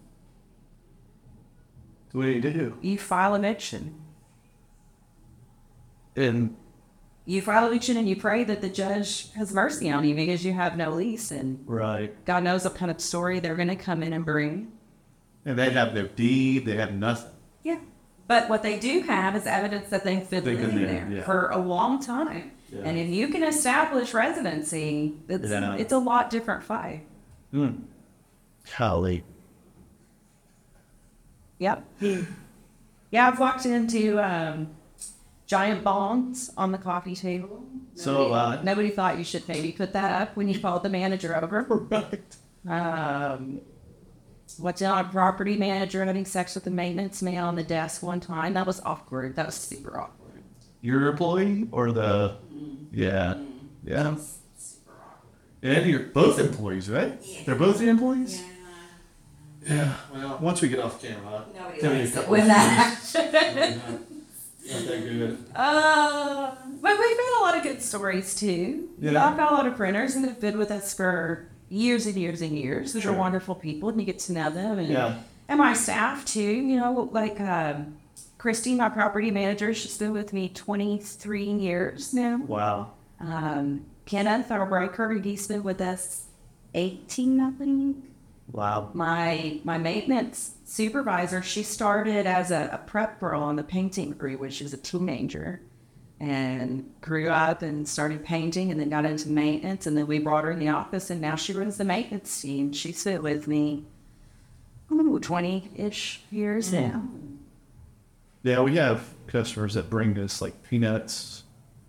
[2.13, 2.79] What do you do?
[2.81, 4.01] You file eviction.
[6.17, 6.57] And
[7.29, 10.55] You file eviction and you pray that the judge has mercy on you because you
[10.55, 12.25] have no lease and right.
[12.25, 14.73] God knows what kind of story they're going to come in and bring.
[15.45, 16.65] And they have no deed.
[16.65, 17.31] They have nothing.
[17.63, 17.81] Yeah.
[18.29, 21.23] But what they do have is evidence that they've been living there, yeah.
[21.23, 22.53] for a long time.
[22.73, 22.81] Yeah.
[22.85, 25.77] And if you can establish residency, it's, Yeah.
[25.77, 27.07] it's a lot different fight.
[27.51, 27.73] Hmm.
[28.79, 29.23] Golly.
[31.59, 31.85] Yep.
[33.11, 34.71] Yeah, I've walked into um,
[35.49, 37.65] giant bonds on the coffee table.
[37.95, 41.35] So, uh, Nobody thought you should maybe put that up when you called the manager
[41.35, 41.63] over.
[41.91, 42.37] right.
[42.69, 43.63] Um,
[44.59, 48.21] what's on a property manager having sex with the maintenance man on the desk one
[48.21, 48.55] time.
[48.55, 49.35] That was awkward.
[49.37, 50.45] That was super awkward.
[50.83, 52.37] Your employee or the?
[52.93, 53.39] Yeah.
[53.85, 54.17] Yeah.
[54.59, 55.31] Super awkward.
[55.63, 57.19] And you're both employees, right?
[57.23, 57.41] Yeah.
[57.47, 58.43] They're both the employees.
[59.67, 59.75] Yeah.
[59.75, 59.95] yeah.
[60.13, 63.01] Well, once we get off camera, I'll tell you a When that.
[64.69, 64.87] things.
[64.87, 65.45] Not that good.
[65.55, 68.89] Uh, but we've got a lot of good stories too.
[69.01, 69.27] Yeah.
[69.27, 72.41] I've got a lot of printers that have been with us for years and years
[72.41, 72.93] and years.
[72.93, 73.13] Those Sure.
[73.13, 74.79] are wonderful people, and you get to know them.
[74.79, 75.19] And, Yeah.
[75.49, 76.41] and my staff too.
[76.43, 77.97] You know, like um,
[78.39, 82.41] Christy, my property manager, she's been with me 23 years now.
[82.47, 82.93] Wow.
[83.21, 86.25] Um, Kenneth, our broker, he's been with us
[86.75, 87.97] 18, I think.
[88.51, 88.91] Wow.
[88.95, 94.39] My my maintenance supervisor, she started as a, a prep girl on the painting crew,
[94.39, 95.61] which is a teenager,
[96.19, 100.45] and grew up and started painting, and then got into maintenance, and then we brought
[100.45, 102.73] her in the office, and now she runs the maintenance team.
[102.73, 103.85] She's been with me,
[105.21, 107.03] twenty ish years now.
[108.43, 111.43] Yeah, we have customers that bring us like peanuts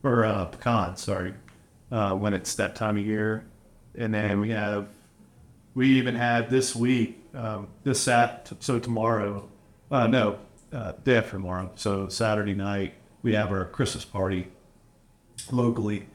[0.03, 1.33] or uh, pecans, sorry,
[1.91, 3.45] uh, when it's that time of year.
[3.95, 4.87] And then we have,
[5.79, 9.47] we even had this week, um, this Sat, so tomorrow,
[9.89, 10.37] uh, no,
[10.73, 14.49] uh, day after tomorrow, so Saturday night, we have our Christmas party
[15.53, 16.07] locally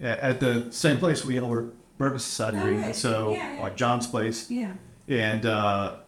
[0.00, 2.58] at the same place we are Burger Society.
[2.58, 2.92] Okay.
[2.92, 3.62] So, Yeah, yeah.
[3.62, 4.72] like John's place Yeah.
[5.06, 5.98] and uh,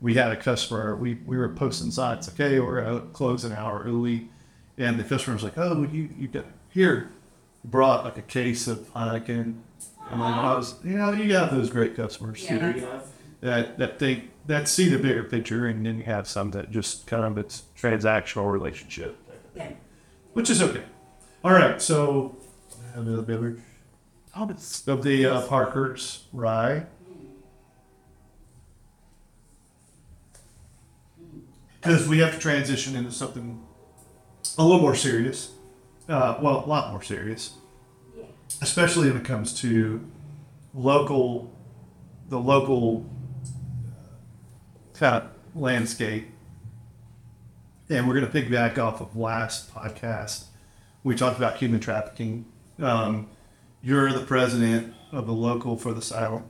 [0.00, 0.96] we had a customer.
[0.96, 4.30] We, we were posting signs, Okay, we're out close an hour early,"
[4.78, 7.10] and the customer was like, "Oh, you you got here."
[7.64, 9.56] Brought like a case of Heineken.
[10.10, 13.78] And like, I was, you know, you got those great customers Yeah, too, that's that
[13.78, 17.24] that think that see the bigger picture, and then you have some that just kind
[17.24, 19.16] of it's transactional relationship,
[19.54, 19.72] Yeah.
[20.32, 20.82] which is okay.
[21.44, 22.36] All right, so
[22.94, 23.60] another beverage
[24.34, 26.86] of the uh, Parkers rye.
[31.80, 33.62] because we have to transition into something
[34.58, 35.52] a little more serious.
[36.08, 37.54] Uh, well, a lot more serious,
[38.60, 40.04] especially when it comes to
[40.74, 41.52] local,
[42.28, 43.08] the local
[44.94, 46.28] kind of landscape.
[47.88, 50.44] And we're going to pick back off of last podcast.
[51.02, 52.44] We talked about human trafficking.
[52.78, 53.28] Um,
[53.82, 56.44] you're the president of the local for the silent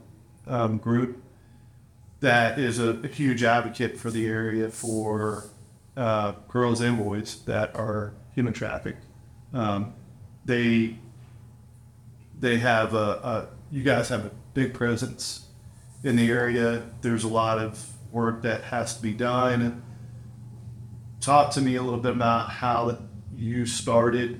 [0.47, 1.23] um, group
[2.19, 5.45] that is a, a huge advocate for the area for
[5.95, 9.05] uh, girls and boys that are human trafficked.
[9.53, 9.93] Um,
[10.45, 10.97] they
[12.39, 15.47] they have a, a you guys have a big presence
[16.03, 16.83] in the area.
[17.01, 19.83] There's a lot of work that has to be done.
[21.19, 22.97] Talk to me a little bit about how
[23.35, 24.39] you started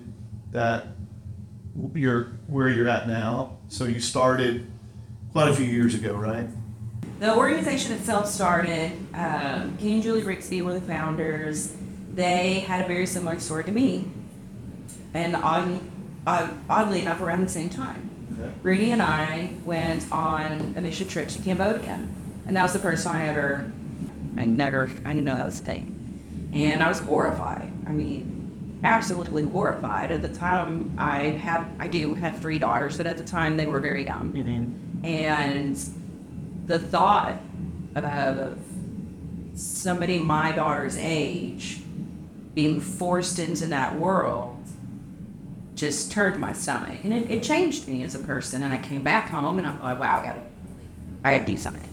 [0.52, 0.88] that
[1.94, 3.58] you're where you're at now.
[3.68, 4.66] So you started
[5.32, 6.48] quite a few years ago, right?
[7.20, 11.76] The organization itself started, um, and Julie Rixby were the founders.
[12.14, 14.10] They had a very similar story to me.
[15.14, 15.82] And odd,
[16.26, 18.10] odd, oddly enough, around the same time.
[18.34, 18.52] Okay.
[18.64, 22.08] Rudy and I went on a mission trip to Cambodia.
[22.48, 23.72] And that was the first time I ever,
[24.38, 26.50] I never, I didn't know that was a thing.
[26.54, 27.72] And I was horrified.
[27.86, 30.12] I mean, absolutely horrified.
[30.12, 33.66] At the time, I had, I do have three daughters, but at the time they
[33.66, 34.36] were very young.
[35.04, 35.78] And
[36.66, 37.40] the thought
[37.96, 38.60] of
[39.56, 41.82] somebody my daughter's age
[42.54, 44.59] being forced into that world
[45.80, 47.00] just turned my stomach.
[47.04, 48.64] And it, it changed me as a person.
[48.64, 50.42] And I came back home and I'm like, wow, I gotta,
[51.24, 51.90] I gotta do something.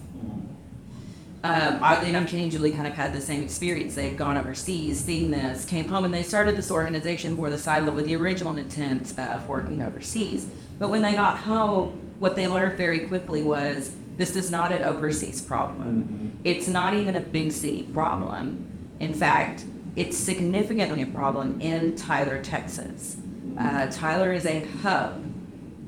[1.44, 3.94] Um, oddly enough, Kenny and Julie kind of had the same experience.
[3.94, 7.94] They'd gone overseas, seen this, came home, and they started this organization for the Silent
[7.94, 10.48] with the original intent of working overseas.
[10.80, 14.82] But when they got home, what they learned very quickly was this is not an
[14.82, 16.36] overseas problem.
[16.42, 18.66] It's not even a big city problem.
[18.98, 19.64] In fact,
[19.94, 23.18] it's significantly a problem in Tyler, Texas.
[23.58, 25.24] Uh, Tyler is a hub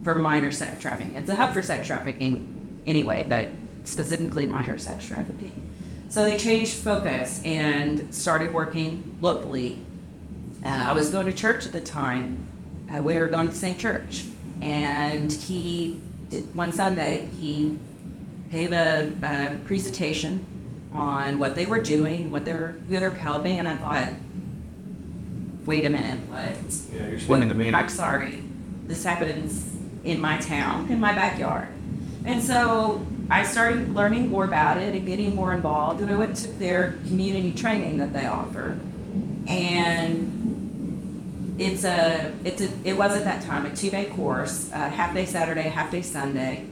[0.02, 1.14] for minor sex trafficking.
[1.16, 3.48] It's a hub for sex trafficking anyway, but
[3.84, 5.64] specifically minor sex trafficking.
[6.08, 9.78] So they changed focus and started working locally.
[10.64, 12.46] Uh, I was going to church at the time.
[12.92, 14.24] Uh, we were going to the same church.
[14.62, 16.00] And he,
[16.30, 17.78] did, one Sunday, he
[18.50, 20.46] gave a, a presentation
[20.92, 24.12] on what they were doing, what they're, who they're helping, and I thought,
[25.68, 26.56] wait a minute, what?
[26.94, 27.74] Yeah, you're spending the meeting.
[27.74, 28.42] I'm sorry.
[28.86, 29.70] This happens
[30.02, 31.68] in my town, in my backyard.
[32.24, 36.00] And so I started learning more about it and getting more involved.
[36.00, 38.78] And I went to their community training that they offer.
[39.46, 44.88] And it's a, it's a, it was at that time a two day course, uh,
[44.88, 46.64] half day Saturday, half day Sunday.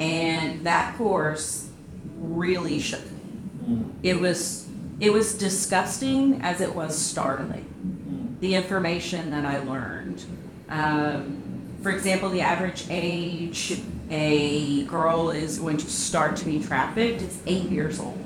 [0.00, 1.70] And that course
[2.18, 3.84] really shook me.
[4.02, 4.66] It was,
[5.02, 10.24] it was disgusting as it was startling the information that I learned.
[10.68, 11.42] Um,
[11.82, 13.80] for example, the average age
[14.10, 18.16] a girl is going to start to be trafficked is eight years old.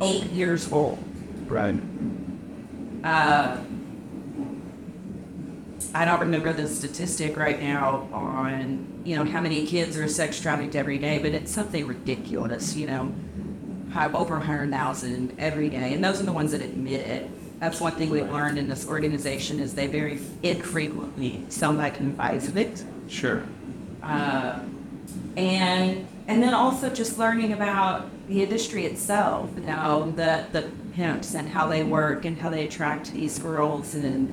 [0.00, 0.98] Eight years old.
[1.46, 1.78] Right.
[3.04, 3.58] Uh,
[5.94, 10.40] I don't remember the statistic right now on you know how many kids are sex
[10.40, 12.74] trafficked every day, but it's something ridiculous.
[12.74, 13.14] You know,
[13.94, 17.30] have over hundred thousand every day, and those are the ones that admit it.
[17.60, 22.56] That's one thing we've learned in this organization is they very infrequently somebody confides of
[22.56, 22.84] it.
[23.08, 23.42] Sure.
[24.02, 24.58] Uh,
[25.36, 31.34] and and then also just learning about the industry itself, you know, the the pimps
[31.34, 34.32] and how they work and how they attract these girls, and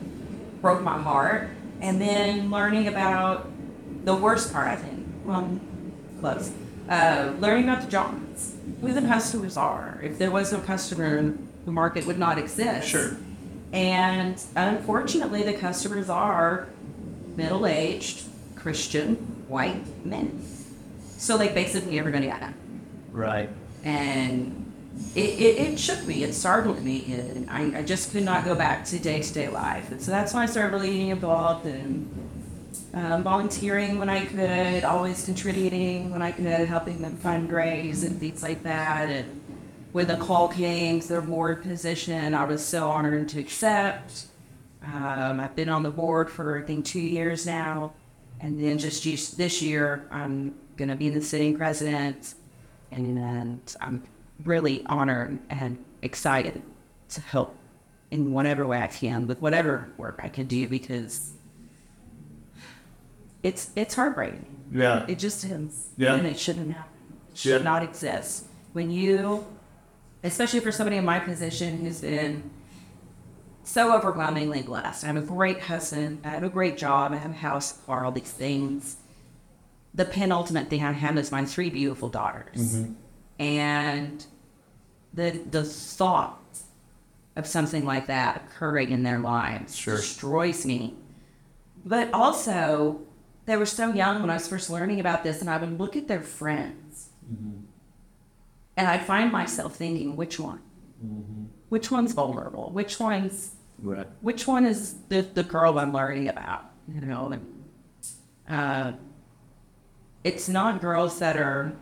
[0.61, 1.49] broke my heart.
[1.81, 3.47] And then learning about
[4.05, 5.59] the worst part, I think, well,
[6.19, 6.51] close,
[6.89, 8.50] uh, learning about the jobs,
[8.81, 9.99] who the customers are.
[10.03, 11.33] If there was no customer,
[11.65, 12.87] the market would not exist.
[12.87, 13.17] Sure.
[13.73, 16.67] And unfortunately, the customers are
[17.35, 18.23] middle aged,
[18.55, 19.15] Christian,
[19.47, 20.45] white men.
[21.17, 22.53] So, like, basically everybody I know.
[23.11, 23.49] Right.
[23.83, 24.71] And
[25.15, 28.55] it, it, it shook me, it startled me, and I, I just could not go
[28.55, 29.91] back to day to day life.
[29.91, 32.30] And so that's when I started really getting involved and
[32.93, 38.43] um, volunteering when I could, always contributing when I could, helping them fundraise and things
[38.43, 39.09] like that.
[39.09, 39.41] And
[39.91, 44.27] when the call came to their board position, I was so honored to accept.
[44.83, 47.93] Um, I've been on the board for I think two years now,
[48.39, 52.33] and then just this year I'm going to be the sitting president,
[52.91, 54.03] and then I'm
[54.43, 56.61] really honored and excited
[57.09, 57.55] to help
[58.09, 61.33] in whatever way I can with whatever work I can do because
[63.43, 64.45] it's it's heartbreaking.
[64.71, 65.05] Yeah.
[65.07, 65.89] It just is.
[65.97, 66.15] Yeah.
[66.15, 66.91] And it shouldn't happen.
[67.31, 67.63] It should Yeah.
[67.63, 68.45] not exist.
[68.73, 69.45] When you,
[70.23, 72.49] especially for somebody in my position who's been
[73.63, 77.31] so overwhelmingly blessed, I have a great husband, I have a great job, I have
[77.31, 78.97] a house, car, all these things.
[79.93, 82.75] The penultimate thing I have is my three beautiful daughters.
[82.77, 82.95] Mhm.
[83.39, 84.25] And
[85.13, 86.37] the the thought
[87.35, 89.97] of something like that occurring in their lives Sure.
[89.97, 90.95] destroys me.
[91.85, 93.01] But also,
[93.45, 95.95] they were so young when I was first learning about this, and I would look
[95.95, 97.09] at their friends,
[98.77, 100.61] and I'd find myself thinking, which one?
[101.69, 102.69] Which one's vulnerable?
[102.71, 104.07] Which one's Right.
[104.21, 106.65] which one is the, the girl I'm learning about?
[106.93, 107.63] You know, and,
[108.47, 108.91] uh,
[110.23, 111.73] it's not girls that are,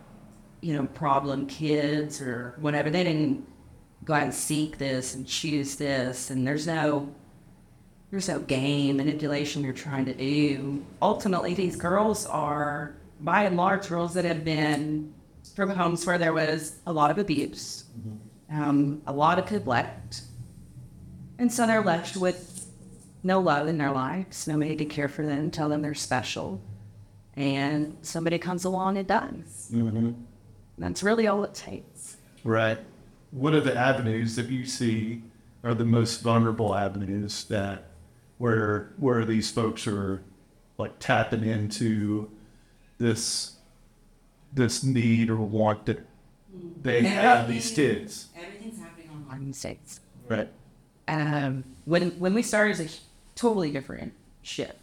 [0.61, 2.89] you know, problem kids or whatever.
[2.89, 3.45] They didn't
[4.05, 7.13] go out and seek this and choose this, and there's no
[8.11, 10.83] there's no game manipulation you're trying to do.
[11.01, 15.13] Ultimately, these girls are, by and large, girls that have been
[15.55, 17.83] from homes where there was a lot of abuse,
[18.51, 20.21] um, a lot of neglect,
[21.37, 22.67] and so they're left with
[23.23, 26.61] no love in their lives, nobody to care for them, tell them they're special.
[27.35, 29.71] and somebody comes along and does.
[30.77, 32.17] That's really all it takes.
[32.43, 32.79] Right.
[33.31, 35.23] What are the avenues that you see
[35.63, 37.88] are the most vulnerable avenues that
[38.39, 40.23] where where these folks are
[40.79, 42.31] like tapping into
[42.97, 43.57] this
[44.51, 46.05] this need or want that
[46.81, 48.29] they have these kids.
[48.35, 49.99] Everything's happening online these days.
[50.27, 50.49] Right.
[51.07, 52.99] um, when when we started, it was a
[53.35, 54.79] totally different ship.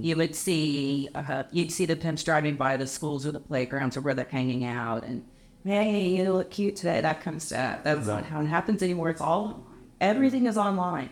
[0.00, 3.94] You would see uh, you'd see the pimps driving by the schools or the playgrounds
[3.96, 5.22] or where they're hanging out, and
[5.64, 7.80] hey, you look cute today, that kind of stuff.
[7.82, 9.10] That's not how it happens anymore.
[9.10, 9.66] It's all
[10.00, 11.10] everything is online,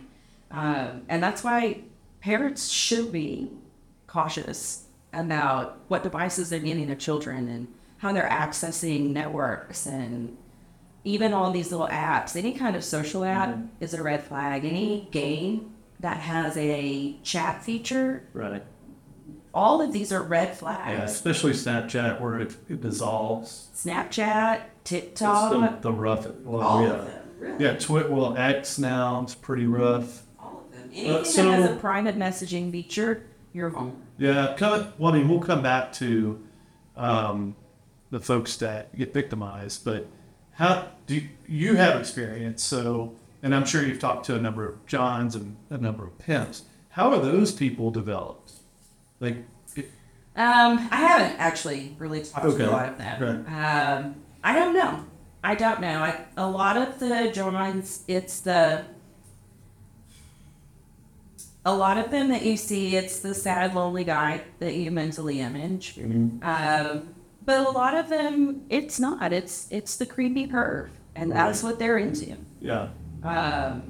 [0.51, 1.81] um, and that's why
[2.21, 3.49] parents should be
[4.07, 10.37] cautious about what devices they're getting their children and how they're accessing networks and
[11.03, 14.63] even on these little apps, any kind of social app is a red flag.
[14.65, 18.63] Any game that has a chat feature, Right.
[19.51, 21.11] all of these are red Yeah, flags.
[21.11, 23.69] especially Snapchat where it, it dissolves.
[23.75, 26.27] Snapchat, TikTok, the, the rough.
[26.43, 26.89] Well, all yeah.
[26.89, 27.17] of them.
[27.39, 27.65] Really.
[27.65, 30.21] Yeah, Twi- well, X now it's pretty rough.
[30.93, 31.15] All of them.
[31.15, 33.23] Anything so- that has a private messaging feature,
[33.53, 33.99] you're vulnerable.
[34.17, 36.41] Yeah, come, well, I mean, we'll come back to
[36.95, 37.55] um,
[38.11, 40.07] the folks that get victimized, but
[40.53, 42.63] how do you, you have experience?
[42.63, 46.17] So, and I'm sure you've talked to a number of Johns and a number of
[46.19, 46.63] pimps.
[46.89, 48.51] How are those people developed?
[49.19, 49.37] Like,
[49.75, 49.85] it,
[50.35, 52.57] Um, I haven't actually really talked Okay.
[52.65, 53.45] to a lot of them.
[53.47, 55.05] Um, I don't know.
[55.43, 56.03] I don't know.
[56.03, 58.83] I, a lot of the Jones, it's the
[61.65, 65.39] a lot of them that you see, it's the sad, lonely guy that you mentally
[65.39, 65.97] image.
[66.41, 67.09] Um,
[67.45, 69.33] but a lot of them, it's not.
[69.33, 72.35] It's it's the creepy perv, and that's what they're into.
[72.59, 72.89] yeah,
[73.23, 73.83] Um,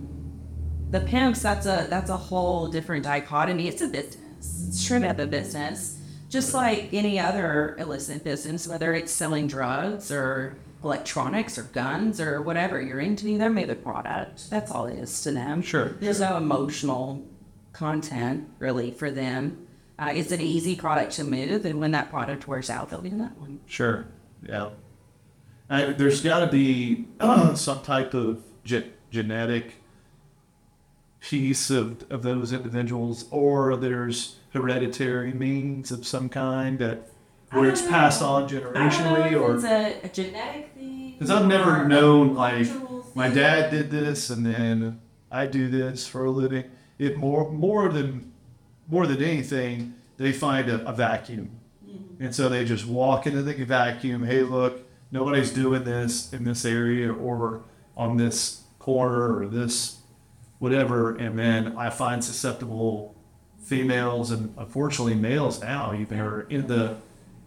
[0.89, 3.67] the pimps, that's a that's a whole different dichotomy.
[3.67, 4.67] It's a business.
[4.67, 5.99] It's straight up a business,
[6.30, 12.41] just like any other illicit business, whether it's selling drugs or electronics or guns or
[12.41, 13.38] whatever you're into.
[13.38, 14.49] They're made a product.
[14.49, 15.61] That's all it is to them.
[15.61, 15.89] Sure.
[15.99, 17.24] There's no emotional
[17.74, 19.67] content really for them.
[19.99, 23.09] Uh, it's an easy product to move, and when that product wears out, they'll do
[23.17, 23.59] that one.
[23.67, 24.07] sure,
[24.47, 24.69] yeah.
[25.69, 27.07] I, there's got to be
[27.55, 29.76] some type of ge- genetic
[31.19, 37.07] piece of, of those individuals, or there's hereditary means of some kind that
[37.51, 41.11] where it's passed on generationally, or it's a, a genetic thing.
[41.13, 42.67] because I've never known like
[43.13, 44.99] my dad did this and then
[45.30, 46.72] I do this for a living.
[47.02, 48.32] It more more than
[48.88, 51.49] more than anything, they find a, a vacuum,
[52.20, 54.24] and so they just walk into the vacuum.
[54.24, 57.64] Hey, look, nobody's doing this in this area or
[57.97, 59.97] on this corner or this
[60.60, 63.16] whatever, and then I find susceptible
[63.64, 66.97] females and unfortunately males now even are in the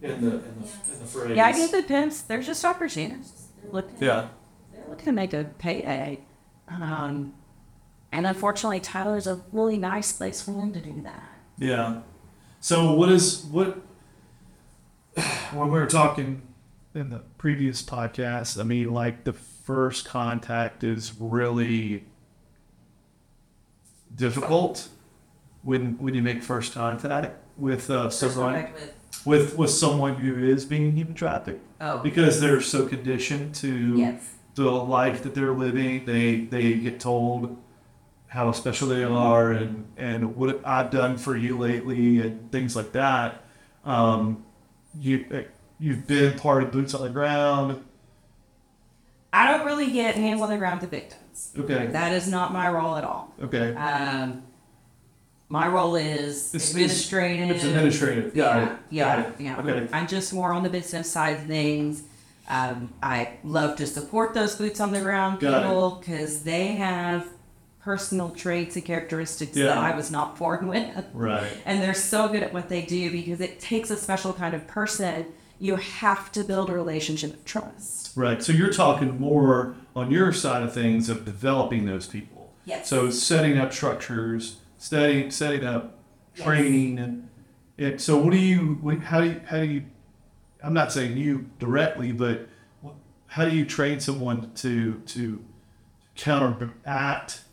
[0.01, 1.37] in the in the, in the phrase.
[1.37, 2.21] Yeah, I get the pimps.
[2.23, 3.47] They're just opportunists.
[3.61, 4.27] They're looking, Yeah.
[4.73, 6.19] they're looking to make a payday.
[6.67, 7.33] Um,
[8.11, 11.23] and unfortunately, Tyler's a really nice place for them to do that.
[11.57, 12.01] Yeah.
[12.59, 13.77] So what is what
[15.51, 16.41] when we were talking
[16.93, 22.05] in the previous podcast, I mean like the first contact is really
[24.13, 24.89] difficult
[25.63, 28.69] when when you make first contact with uh, someone
[29.25, 34.31] with with someone who is being human trafficked Oh, because they're so conditioned to yes.
[34.55, 36.05] the life that they're living.
[36.05, 37.57] They they get told
[38.35, 42.91] how special they are and and what I've done for you lately and things like
[42.91, 43.43] that.
[43.85, 44.43] Um,
[44.99, 45.41] you uh,
[45.79, 47.83] you've been part of boots on the ground.
[49.31, 51.53] I don't really get hands on the ground to victims.
[51.57, 51.87] Okay.
[51.87, 53.33] That is not my role at all.
[53.41, 53.73] Okay.
[53.75, 54.43] Um,
[55.49, 57.49] my role is It's- administrative.
[57.51, 58.33] It's administrative.
[58.33, 58.77] Got it.
[58.89, 59.59] Yeah, yeah.
[59.59, 59.87] Okay.
[59.93, 62.03] I'm just more on the business side of things.
[62.49, 67.27] Um, I love to support those boots on the ground Got people because they have
[67.85, 71.05] personal traits and characteristics that I was not born with.
[71.13, 71.55] Right.
[71.65, 74.65] And they're so good at what they do because it takes a special kind of
[74.65, 75.27] person.
[75.59, 78.17] You have to build a relationship of trust.
[78.17, 78.41] Right.
[78.41, 82.51] So you're talking more on your side of things of developing those people.
[82.65, 82.89] Yes.
[82.89, 85.91] So setting up structures, setting setting up
[86.35, 86.43] Yes.
[86.43, 87.29] training, and
[87.77, 88.99] it, so what do you?
[89.05, 89.41] How do you?
[89.45, 89.85] How do you?
[90.61, 92.49] I'm not saying you directly, but
[93.27, 95.41] how do you train someone to to
[96.15, 97.44] counteract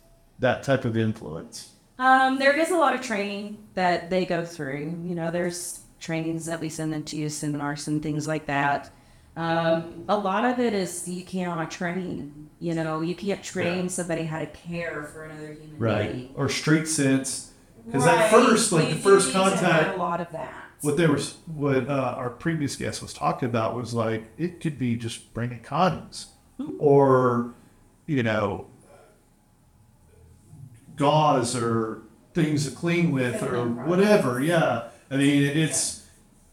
[0.43, 1.71] that type of influence?
[1.99, 4.79] Um, there is a lot of training that they go through.
[5.03, 8.91] You know, there's trainings that we send them to, you, seminars and things like that.
[9.35, 12.49] Um, a lot of it is you cannot train.
[12.59, 13.87] You know, you can't train Yeah.
[13.89, 15.79] somebody how to care for another human being.
[15.79, 16.29] Right?
[16.35, 17.51] Or street sense.
[17.85, 20.53] Because Right, at first, like the first need to have contact, a lot of that.
[20.81, 21.19] what they were,
[21.53, 25.59] what uh, our previous guest was talking about was like it could be just bringing
[25.61, 26.27] condoms,
[26.79, 27.53] or
[28.05, 28.67] you know,
[30.95, 32.01] gauze or
[32.33, 33.89] things to clean with or Feminine products.
[33.89, 34.41] whatever.
[34.41, 36.05] Yeah, I mean it's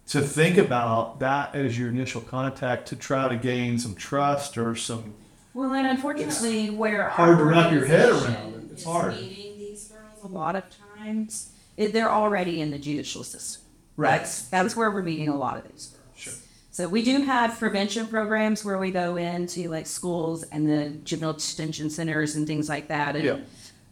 [0.08, 4.74] to think about that as your initial contact to try to gain some trust or
[4.74, 5.14] some.
[5.54, 8.72] Well, and unfortunately, where Hard to our wrap your head organization around it.
[8.72, 9.14] It's is hard.
[9.14, 10.64] Meeting these girls a lot of
[10.96, 13.62] times, it, they're already in the judicial system.
[13.96, 14.18] Right.
[14.18, 16.16] That's, that's where we're meeting a lot of these girls.
[16.16, 16.32] Sure.
[16.70, 21.32] So we do have prevention programs where we go into like schools and the juvenile
[21.34, 23.36] detention centers and things like that, and Yeah.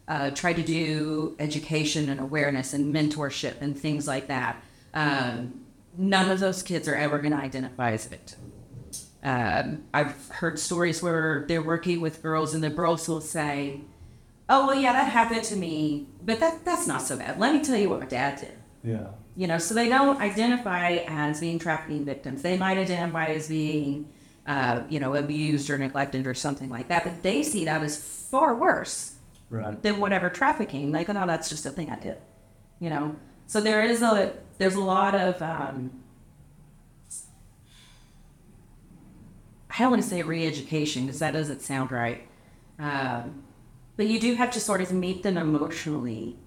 [0.09, 4.61] Uh, try to do education and awareness and mentorship and things like that.
[4.93, 5.61] Um,
[5.95, 8.39] none of those kids are ever going to identify as a victim.
[9.21, 13.81] Um, I've heard stories where they're working with girls and the girls will say,
[14.49, 17.39] "Oh well, yeah, that happened to me, but that that's not so bad.
[17.39, 19.09] Let me tell you what my dad did." Yeah.
[19.35, 22.41] You know, so they don't identify as being trafficking victims.
[22.41, 24.09] They might identify as being,
[24.47, 27.03] uh, you know, abused or neglected or something like that.
[27.03, 29.18] But they see that as far worse
[29.49, 29.81] Right.
[29.81, 30.91] than whatever trafficking.
[30.91, 32.17] Like, no, that's just a thing I did.
[32.79, 33.15] You know,
[33.47, 35.91] so there is a there's a lot of um,
[39.69, 42.27] I don't want to say re-education because that doesn't sound right.
[42.77, 43.43] Um,
[43.97, 46.37] but you do have to sort of meet them emotionally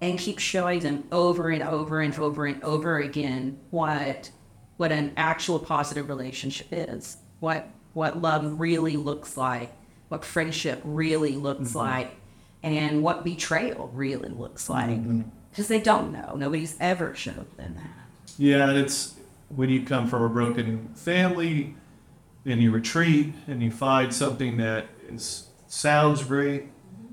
[0.00, 4.30] and keep showing them over and over and over and over again what
[4.76, 9.72] what an actual positive relationship is, what what love really looks like,
[10.08, 12.16] what friendship really looks like,
[12.62, 14.90] and what betrayal really looks like.
[14.90, 15.22] Mm-hmm.
[15.50, 16.34] Because they don't know.
[16.36, 18.34] Nobody's ever showed them that.
[18.38, 19.16] Yeah, it's
[19.48, 21.74] when you come from a broken family
[22.44, 26.68] and you retreat and you find something that is sounds great,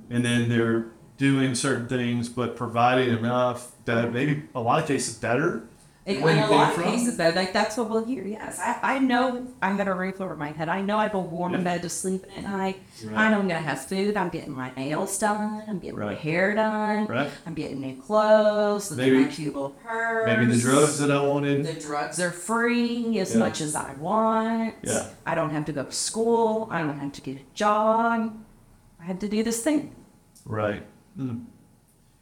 [0.09, 0.87] and then they're
[1.17, 5.63] doing certain things but providing enough that maybe a lot of cases better.
[6.05, 6.83] In, Where in you a came lot of from?
[6.83, 8.23] cases, though, like that's what we'll hear.
[8.23, 10.69] Yes, I, I know I'm gonna roof over my head.
[10.69, 11.61] I know I have a warm Yeah.
[11.61, 12.79] bed to sleep in at night.
[13.03, 13.17] Right.
[13.17, 14.15] I know I'm gonna have food.
[14.15, 15.63] I'm getting my nails done.
[15.67, 16.17] I'm getting my Right.
[16.19, 17.07] hair done.
[17.07, 17.31] Right.
[17.47, 18.91] I'm getting new clothes.
[18.91, 20.27] Maybe- my cute little purse.
[20.27, 21.65] Maybe the drugs that I wanted.
[21.65, 23.39] The drugs are free as Yeah.
[23.39, 24.75] much as I want.
[24.83, 25.07] Yeah.
[25.25, 26.67] I don't have to go to school.
[26.69, 28.37] I don't have to get a job.
[29.01, 29.95] I had to do this thing.
[30.45, 30.83] Right.
[31.19, 31.45] Mm.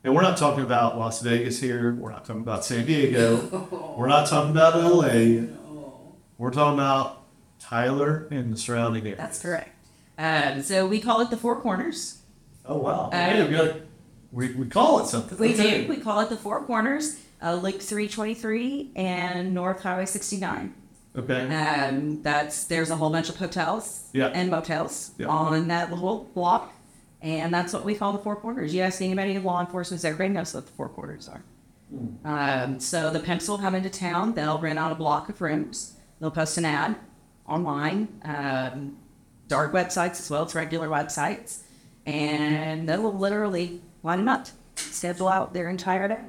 [0.04, 1.94] And we're not talking about Las Vegas here.
[1.94, 3.96] We're not talking about San Diego.
[3.98, 5.46] We're not talking about LA.
[6.38, 7.24] We're talking about
[7.60, 9.16] Tyler and the surrounding area.
[9.16, 9.70] That's correct.
[10.18, 12.20] Um, so we call it the Four Corners.
[12.66, 13.10] Oh wow.
[13.12, 13.76] Hey, we, got,
[14.32, 15.38] we, we call it something.
[15.38, 15.86] We do.
[15.88, 20.74] We call it the Four Corners, uh, Loop 323 and North Highway 69.
[21.16, 21.56] Okay.
[21.56, 24.28] Um, that's there's a whole bunch of hotels Yeah.
[24.28, 25.28] and motels Yeah.
[25.28, 26.73] on that little block,
[27.24, 28.76] and that's what we call the Four Corners.
[28.76, 31.44] You ask anybody in law enforcement, everybody knows what the Four Corners are.
[32.26, 34.34] Um, so the pimps will come into town.
[34.34, 35.96] They'll rent out a block of rooms.
[36.20, 36.96] They'll post an ad
[37.48, 38.98] online, um,
[39.48, 41.62] dark websites as well as regular websites,
[42.06, 46.20] and they will literally line them up, schedule out their entire day.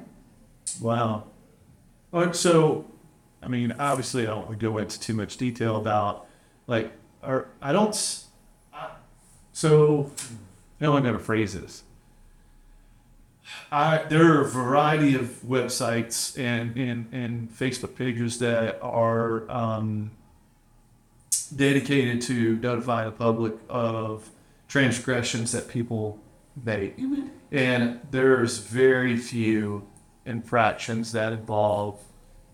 [0.81, 1.25] Wow.
[2.31, 2.85] So,
[3.41, 6.27] I mean, obviously, I don't want to go into too much detail about,
[6.67, 7.95] like, or I don't.
[9.51, 10.11] So,
[10.79, 11.83] I don't know how to phrase this.
[13.71, 20.11] I, there are a variety of websites and, and, and Facebook pages that are um,
[21.55, 24.29] dedicated to notifying the public of
[24.67, 26.19] transgressions that people
[26.63, 26.99] make.
[27.51, 29.87] And there's very few
[30.25, 32.01] infractions that involve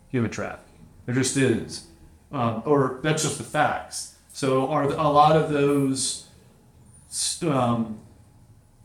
[0.10, 0.86] human trafficking.
[1.06, 1.88] There just is.
[2.32, 4.16] Um, or that's just the facts.
[4.34, 6.28] So are a lot of those
[7.44, 8.00] um,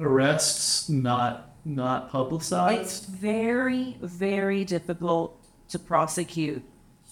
[0.00, 3.06] arrests not not It's publicized?
[3.06, 6.62] very, very difficult to prosecute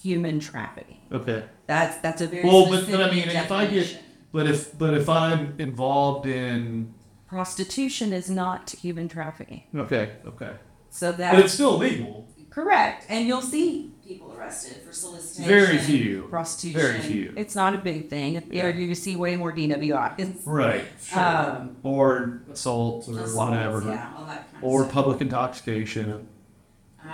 [0.00, 1.00] human trafficking.
[1.10, 1.44] Okay.
[1.66, 4.00] That's that's a very Well, but, but I mean, if I get,
[4.32, 6.94] but if but if I'm involved in,
[7.26, 9.64] prostitution is not human trafficking.
[9.74, 10.52] okay, okay,
[10.90, 12.28] So but that's it's still legal.
[12.50, 15.48] correct, and you'll see people arrested for solicitation.
[15.48, 16.22] Very few.
[16.24, 16.80] prostitution.
[16.80, 17.32] Very few.
[17.36, 18.42] It's not a big thing.
[18.50, 18.68] Yeah.
[18.68, 20.42] You you see way more DWIs.
[20.44, 20.84] Right.
[21.16, 23.82] Um, or assault or whatever.
[23.82, 24.92] Yeah, all that kind of Or stuff.
[24.92, 26.12] public intoxication.
[26.12, 26.28] Um,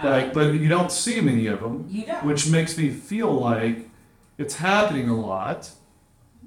[0.05, 1.86] Like, but you don't see many of them.
[1.88, 2.24] You don't.
[2.24, 3.88] which makes me feel like
[4.38, 5.70] it's happening a lot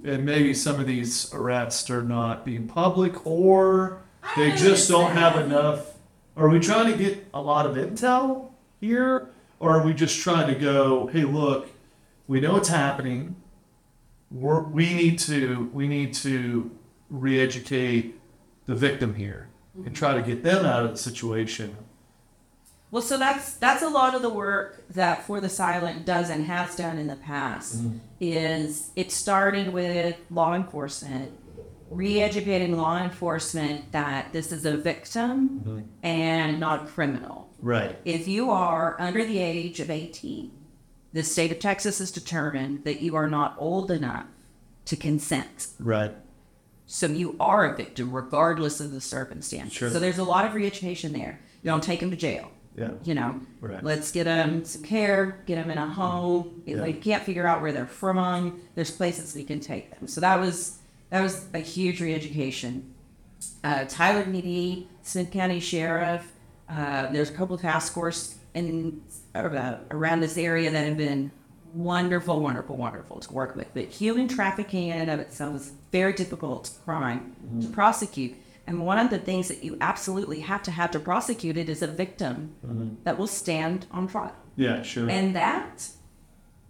[0.04, 4.02] and maybe some of these arrests are not being public or
[4.36, 5.92] they just don't have enough
[6.36, 8.50] are we trying to get a lot of intel
[8.82, 9.30] here
[9.64, 11.70] or are we just trying to go hey look
[12.28, 13.36] we know it's happening
[14.30, 16.70] We're, we need to we need to
[17.10, 18.20] re-educate
[18.66, 19.94] the victim here and mm-hmm.
[19.94, 21.76] try to get them out of the situation
[22.92, 26.46] Well, so that's that's a lot of the work that For the Silent does and
[26.46, 27.82] has done in the past.
[27.82, 27.98] Mm-hmm.
[28.20, 31.32] Is it started with law enforcement,
[31.90, 35.80] re-educating law enforcement that this is a victim mm-hmm.
[36.04, 37.50] and not a criminal.
[37.64, 37.98] Right.
[38.04, 40.52] If you are under the age of 18,
[41.14, 44.26] the state of Texas has determined that you are not old enough
[44.86, 45.68] to consent.
[45.80, 46.14] Right.
[46.86, 49.72] So you are a victim regardless of the circumstance.
[49.72, 49.90] Sure.
[49.90, 51.40] So there's a lot of re-education there.
[51.64, 52.52] You don't take them to jail.
[52.76, 52.92] Yeah.
[53.06, 53.82] You know, Right.
[53.82, 56.64] let's get them some care, get them in a home.
[56.66, 56.84] If Yeah.
[56.84, 60.08] they can't figure out where they're from, there's places we can take them.
[60.08, 60.80] So that was
[61.12, 62.92] that was a huge re-education.
[63.64, 66.33] Uh, Tyler PD, Smith County Sheriff.
[66.70, 69.02] Uh, there's a couple of task force in
[69.36, 71.32] uh, around this area that have been
[71.74, 73.68] wonderful, wonderful, wonderful to work with.
[73.74, 78.36] But human trafficking in and of itself is a very difficult crime to prosecute.
[78.68, 81.82] And one of the things that you absolutely have to have to prosecute it is
[81.82, 82.56] a victim
[83.04, 84.36] that will stand on trial.
[84.56, 85.10] Yeah, sure.
[85.10, 85.90] And that,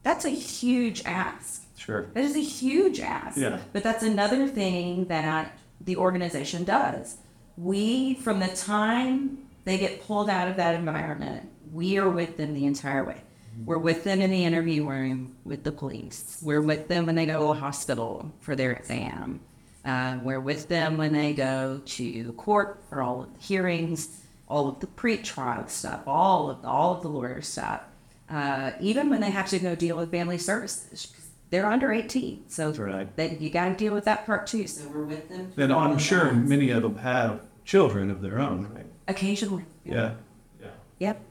[0.01, 1.63] that's a huge ask.
[1.77, 2.07] Sure.
[2.13, 3.37] That is a huge ask.
[3.37, 3.59] Yeah.
[3.73, 7.17] But that's another thing that the organization does.
[7.57, 12.53] We, from the time they get pulled out of that environment, we are with them
[12.53, 13.21] the entire way.
[13.65, 16.39] We're with them in the interview room with the police.
[16.41, 19.41] We're with them when they go to the hospital for their exam.
[19.85, 24.67] Uh, we're with them when they go to court for all of the hearings, all
[24.69, 27.81] of the pre-trial stuff, all of the, all of the lawyer stuff.
[28.29, 31.13] Uh, even when they have to go deal with family services,
[31.51, 33.15] they're under 18, so Right.
[33.15, 34.65] they, you got to deal with that part too.
[34.65, 35.53] So we're with them.
[35.57, 38.87] and I'm sure many of them have children of their own, right?
[39.07, 39.65] Occasionally.
[39.85, 40.13] Yeah.
[40.61, 40.67] Yeah.
[40.99, 41.21] Yep.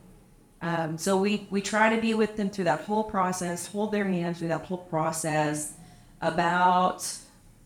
[0.61, 4.05] Um, so we, we try to be with them through that whole process, hold their
[4.05, 5.75] hand through that whole process.
[6.21, 7.05] About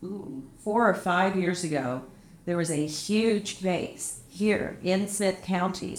[0.03, 2.03] ooh, four or five years ago,
[2.45, 5.97] there was a huge case here in Smith County,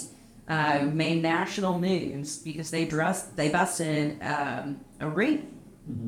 [0.48, 5.54] uh, made national news because they dressed, they busted um, a ring,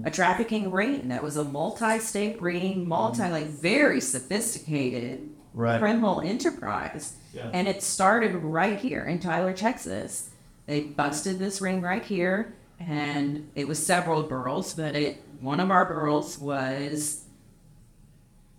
[0.04, 5.80] a trafficking ring that was a multi-state ring, multi like very sophisticated Right.
[5.80, 7.14] criminal enterprise.
[7.32, 7.50] Yeah.
[7.52, 10.30] And it started right here in Tyler, Texas.
[10.66, 15.70] They busted this ring right here, and it was several girls, but it one of
[15.70, 17.24] our girls was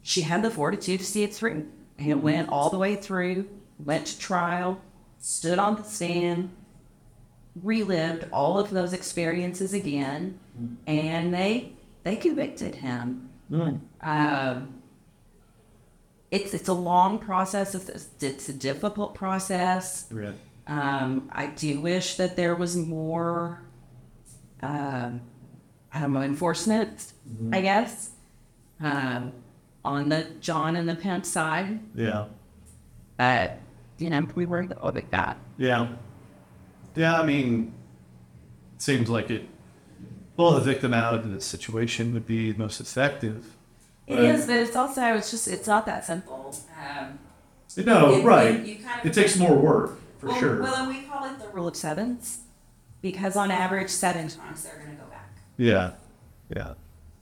[0.02, 1.68] she had the fortitude to see it through.
[1.98, 3.48] And it went all the way through,
[3.78, 4.82] went to trial,
[5.20, 6.50] stood on the stand,
[7.62, 10.40] relived all of those experiences again,
[10.88, 13.30] and they they convicted him.
[14.02, 14.81] Um,
[16.32, 17.76] it's it's a long process.
[17.76, 20.08] It's, it's a difficult process.
[20.12, 20.34] Right.
[20.68, 23.62] Um, I do wish that there was more,
[24.64, 25.22] um,
[25.94, 27.12] I don't know, enforcement.
[27.52, 28.12] I guess
[28.80, 29.34] um,
[29.84, 32.26] on the John and the Pence side, Yeah.
[33.18, 33.60] but
[33.98, 35.38] you know we were like that.
[35.58, 35.90] Yeah.
[36.96, 37.74] Yeah, I mean,
[38.76, 39.48] it seems like it.
[40.38, 43.56] Pull the victim out of the situation would be most effective.
[44.12, 44.24] It Right.
[44.36, 46.54] is, but it's also it's just it's not that simple.
[46.80, 47.20] Um,
[47.78, 48.56] No, It- right.
[48.56, 50.62] it- you kind of- it takes more work for well, sure.
[50.62, 52.40] Well, and we call it the rule of sevens
[53.02, 55.30] because on average, seven times they're going to go back.
[55.58, 55.92] yeah.
[56.54, 56.74] Yeah.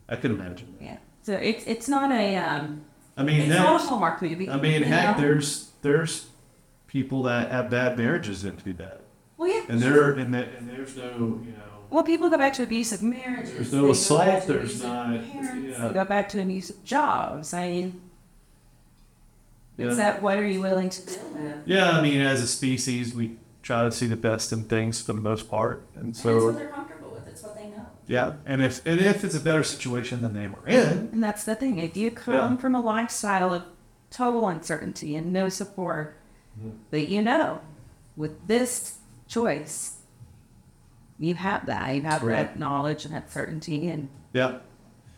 [0.07, 0.75] I can imagine.
[0.81, 0.97] Yeah.
[1.21, 2.81] So it's it's not a um,
[3.15, 4.49] I mean, it's that, not a Hallmark movie.
[4.49, 5.21] I mean, heck, know?
[5.21, 6.29] there's there's
[6.87, 9.01] people that have bad marriages that do that,
[9.37, 9.61] well, yeah.
[9.69, 11.03] and there and, that, and there's no
[11.45, 13.53] you know Well, people go back to abusive marriages.
[13.53, 15.87] There's no go assault, there's abusive not- Parents, yeah.
[15.87, 17.53] They go back to abusive jobs.
[17.53, 18.01] I mean,
[19.77, 19.87] Yeah.
[19.87, 20.21] it's that.
[20.21, 21.55] What are you willing to deal with?
[21.65, 21.91] yeah.
[21.91, 25.21] I mean, as a species, we try to see the best in things for the
[25.21, 27.27] most part, and And it's so what they're comfortable with.
[27.27, 27.85] It's what they know.
[28.07, 28.33] yeah.
[28.45, 31.55] And if and if it's a better situation than they were in, And that's the
[31.55, 31.79] thing.
[31.79, 32.55] If you come Yeah.
[32.57, 33.63] from a lifestyle of
[34.11, 36.17] total uncertainty and no support,
[36.59, 36.77] mm-hmm.
[36.91, 37.61] but you know,
[38.17, 39.98] with this choice,
[41.19, 41.93] you have that.
[41.95, 42.35] You have Right.
[42.37, 44.59] that knowledge and that certainty, and Yeah.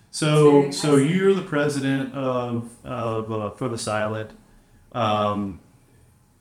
[0.09, 4.31] So so you're the president of of uh, for the silent.
[4.93, 5.59] Um,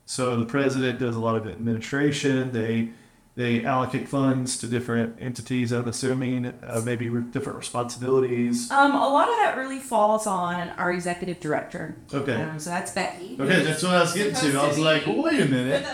[0.05, 2.51] so the president does a lot of administration.
[2.51, 2.89] They
[3.35, 5.71] they allocate funds to different entities.
[5.71, 8.69] I'm assuming uh, maybe re- different responsibilities.
[8.71, 11.95] um, a lot of that really falls on our executive director.
[12.13, 12.33] Okay.
[12.35, 13.37] Um, so that's Becky.
[13.39, 14.59] Okay, that's what I was getting to.
[14.59, 15.85] I was like, well, wait a minute.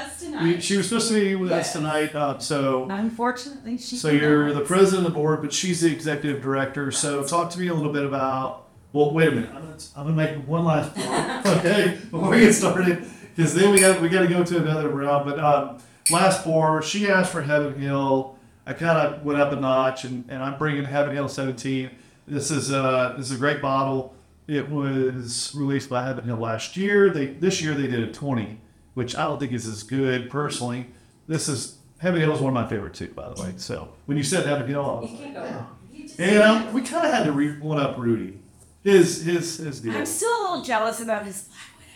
[0.41, 1.79] We, she was supposed to be with us Yeah.
[1.81, 2.15] tonight.
[2.15, 3.95] Uh, so Unfortunately, she.
[3.97, 6.91] so you're the president of the board, but she's the executive director.
[6.91, 8.63] So talk to me a little bit about.
[8.93, 9.49] Well, wait a minute.
[9.53, 13.71] I'm gonna, I'm gonna make one last point, okay, before we get started, because then
[13.71, 15.25] we got we got to go to another round.
[15.29, 15.77] But um,
[16.11, 18.37] last four, she asked for Heaven Hill.
[18.65, 21.89] I kind of went up a notch, and, and I'm bringing Heaven Hill 17.
[22.27, 24.13] This is uh this is a great bottle.
[24.47, 27.09] It was released by Heaven Hill last year.
[27.09, 28.59] They this year they did a 20,
[28.95, 30.87] which I don't think is as good personally.
[31.27, 33.53] this is Heaven Hill is one of my favorite too, by the way.
[33.57, 37.23] So when you said Heaven Hill, I was like, you know, we kind of had
[37.25, 38.39] to re- one up Rudy.
[38.83, 39.95] His his his deal.
[39.95, 41.89] I'm still a little jealous about his Black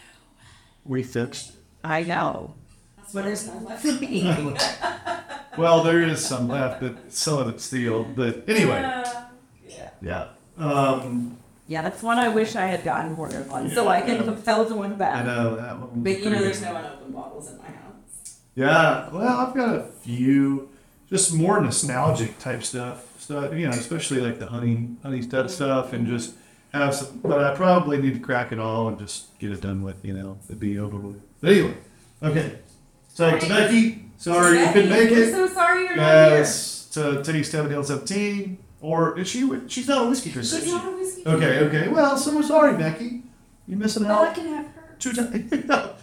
[0.86, 1.54] We fixed.
[1.84, 2.56] I know.
[3.14, 4.56] But there's none left for me.
[5.58, 8.04] Well, there is some left, but some of it's steel.
[8.04, 9.04] But anyway,
[10.02, 10.28] yeah.
[10.58, 11.38] Um,
[11.68, 14.66] yeah, that's one I wish I had gotten more of one, so I can compel
[14.66, 15.26] the one I back.
[15.26, 16.04] know that one.
[16.04, 18.40] But you know, there's no unopened bottles in my house.
[18.56, 20.70] Yeah, well, I've got a few,
[21.10, 23.08] just more nostalgic type stuff.
[23.20, 26.34] Stuff, you know, especially like the honey, honey stud stuff, and just
[26.74, 27.20] have some.
[27.20, 30.04] But I probably need to crack it all and just get it done with.
[30.04, 31.22] You know, it'd be over with.
[31.40, 31.78] But anyway,
[32.24, 32.60] okay.
[33.14, 35.32] So to Becky, sorry you couldn't make We're it.
[35.32, 39.50] so sorry you're not Yes, to Teddy Seven Hill Seventeen, or is she?
[39.68, 40.42] She's not a whiskey here.
[40.42, 40.56] drinker.
[40.56, 40.72] She's is she?
[40.76, 41.24] not a whiskey.
[41.28, 41.88] Okay, okay.
[41.90, 43.24] Well, so we're sorry, Becky.
[43.68, 44.36] You're missing Well, I out.
[44.36, 44.96] can have her.
[45.00, 45.52] Two times.
[45.68, 45.94] no.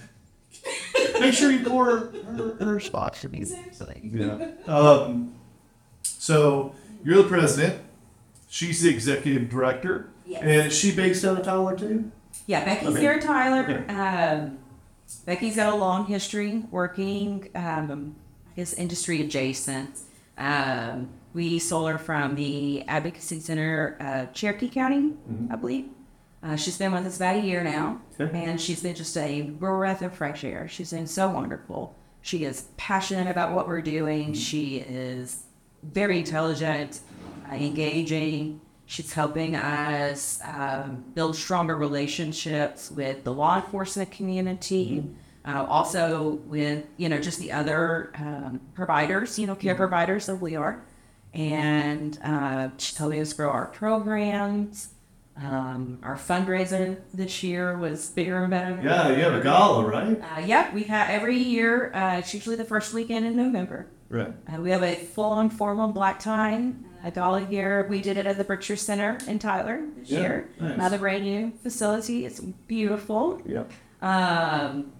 [1.20, 3.38] Make sure you pour her, her, her spot for me.
[3.40, 4.10] Exactly.
[4.12, 4.48] Yeah.
[4.66, 5.34] Um,
[6.02, 7.80] so you're the president.
[8.48, 10.08] She's the executive director.
[10.26, 10.42] Yes.
[10.42, 12.10] And is she based out of Tyler too?
[12.46, 13.00] Yeah, Becky's Okay.
[13.00, 13.84] here in Tyler.
[13.88, 14.57] Um,
[15.24, 18.16] Becky's got a long history working, um,
[18.52, 20.00] I guess, industry adjacent.
[20.36, 25.12] Um, we sold her from the Advocacy Center, uh, Cherokee County,
[25.50, 25.86] I believe.
[26.42, 28.44] Uh, she's been with us about a year now, Okay.
[28.44, 30.68] and she's been just a breath of fresh air.
[30.68, 31.94] She's been so wonderful.
[32.22, 34.34] She is passionate about what we're doing.
[34.34, 35.44] She is
[35.82, 37.00] very intelligent,
[37.50, 38.60] uh, engaging.
[38.90, 45.04] She's helping us um, build stronger relationships with the law enforcement community,
[45.44, 50.36] uh, also with you know just the other um, providers, you know, care providers that
[50.36, 50.82] we are,
[51.34, 54.88] and uh, she's helping us grow our programs.
[55.36, 58.80] Um, our fundraiser this year was bigger and better.
[58.82, 60.18] Yeah, you have a gala, right?
[60.18, 61.92] uh, yeah, we have every year.
[61.94, 63.86] Uh, it's usually the first weekend in November.
[64.08, 64.32] Right.
[64.50, 66.72] Uh, we have a full-on formal black tie,
[67.04, 67.86] a gala here.
[67.88, 70.48] We did it at the Berkshire Center in Tyler this Yeah, year.
[70.60, 70.74] nice.
[70.74, 72.24] Another brand new facility.
[72.26, 73.40] It's beautiful.
[73.46, 73.70] Yep.
[74.02, 74.92] Um,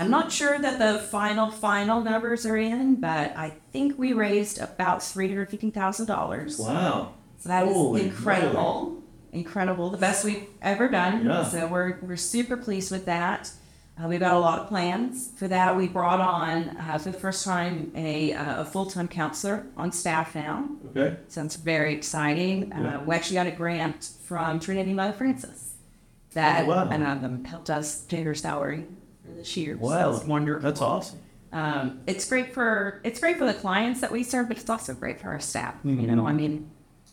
[0.00, 4.58] I'm not sure that the final final numbers are in, but I think we raised
[4.60, 6.58] about three hundred fifty thousand dollars.
[6.58, 7.14] Wow.
[7.38, 9.02] So that is Holy incredible.
[9.32, 9.90] Incredible.
[9.90, 11.26] The best we've ever done.
[11.26, 11.44] Yeah.
[11.44, 13.50] So we're, we're super pleased with that.
[14.02, 15.74] Uh, we've got a lot of plans for that.
[15.74, 19.90] We brought on, uh, for the first time, a, uh, a full time counselor on
[19.90, 20.68] staff now.
[20.94, 21.16] Okay.
[21.28, 22.72] So it's very exciting.
[22.72, 25.74] Uh, we actually got a grant from Trinity Mother Frances
[26.34, 26.88] that Oh, wow.
[26.90, 28.84] and, um, helped us pay her salary
[29.24, 29.78] for this year.
[29.78, 30.20] Wow.
[30.26, 30.60] wonderful.
[30.62, 31.18] That's awesome.
[31.52, 34.92] Um, it's great for it's great for the clients that we serve, but it's also
[34.92, 35.74] great for our staff.
[35.84, 36.06] You Mhm.
[36.16, 36.68] know, I mean,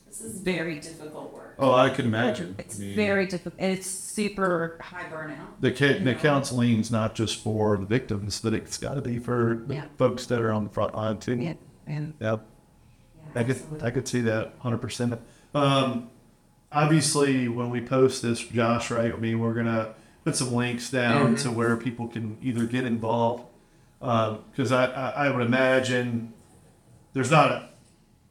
[0.06, 1.43] this is very difficult work.
[1.60, 2.56] Oh, I can imagine.
[2.58, 3.62] It's I mean, very difficult.
[3.62, 5.60] It's super high burnout.
[5.60, 9.62] The, ca- the counseling's not just for the victims, but it's got to be for
[9.68, 9.86] the Yeah.
[9.98, 11.36] folks that are on the front line too.
[11.36, 11.54] Yeah,
[11.88, 12.46] and Yep.
[13.36, 15.20] I could I could see that hundred percent.
[15.56, 16.10] Um,
[16.72, 19.14] obviously, when we post this, Josh, right?
[19.14, 19.94] I mean, we're gonna
[20.24, 23.46] put some links down to where people can either get involved,
[24.00, 26.34] because I, I I would imagine
[27.14, 27.70] there's not a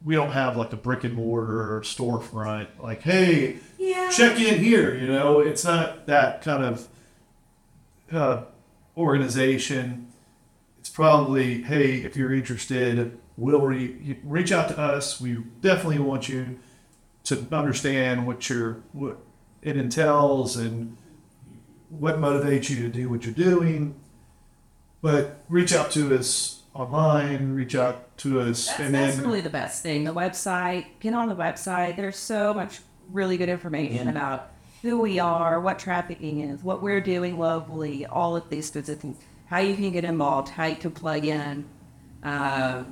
[0.03, 4.61] we don't have like a brick and mortar or storefront like hey yeah, check in
[4.61, 5.39] here you know?
[5.39, 6.87] It's not that kind of
[8.11, 8.43] uh,
[8.97, 10.07] organization.
[10.79, 15.19] It's probably hey if you're interested we'll re- reach out to us.
[15.19, 16.59] We definitely want you
[17.25, 19.17] to understand what your what
[19.61, 20.97] it entails and
[21.89, 23.95] what motivates you to do what you're doing.
[25.01, 29.41] But reach out to us online reach out to us that's, and that's then really
[29.41, 30.03] the best thing.
[30.03, 31.95] The website, get on the website.
[31.95, 32.79] There's so much
[33.11, 34.51] really good information about
[34.81, 39.17] who we are, what trafficking is, what we're doing locally, all of these specific, things,
[39.45, 41.65] how you can get involved, how you can plug in.
[42.23, 42.83] Uh,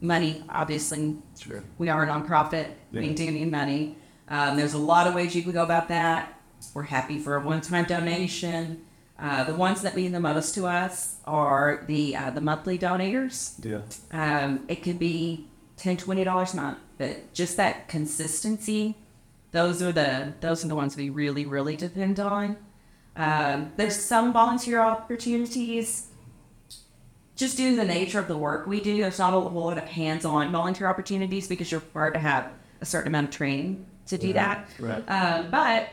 [0.00, 2.68] money, obviously, sure We are a nonprofit.
[2.92, 3.00] Yeah.
[3.00, 3.96] We do need money.
[4.28, 6.34] Um, there's a lot of ways you can go about that.
[6.74, 8.84] We're happy for a one-time donation.
[9.18, 13.54] Uh, the ones that mean the most to us are the uh, the monthly donators.
[13.64, 13.80] yeah
[14.12, 15.46] Um, it could be
[15.76, 18.96] 10 20 dollars a month, but just that consistency.
[19.50, 22.56] Those are the those are the ones we really really depend on.
[23.16, 26.08] Um, there's some volunteer opportunities
[27.38, 29.78] just due to the nature of the work we do, there's not a whole lot
[29.78, 32.50] of hands-on volunteer opportunities because you're required to have
[32.80, 34.68] a certain amount of training to do that.
[34.80, 35.88] right Um, but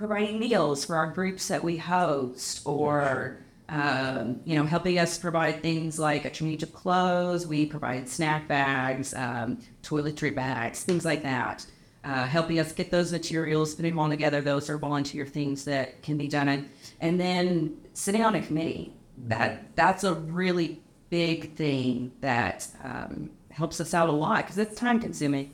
[0.00, 3.36] providing meals for our groups that we host, or
[3.68, 7.46] um, you know, helping us provide things like a change of clothes.
[7.46, 11.66] We provide snack bags, um, toiletry bags, things like that.
[12.02, 14.40] Uh, helping us get those materials, putting them all together.
[14.40, 16.70] Those are volunteer things that can be done,
[17.02, 18.94] and, then sitting on a committee.
[19.26, 20.80] That that's a really
[21.10, 25.52] big thing that um, helps us out a lot because it's time consuming.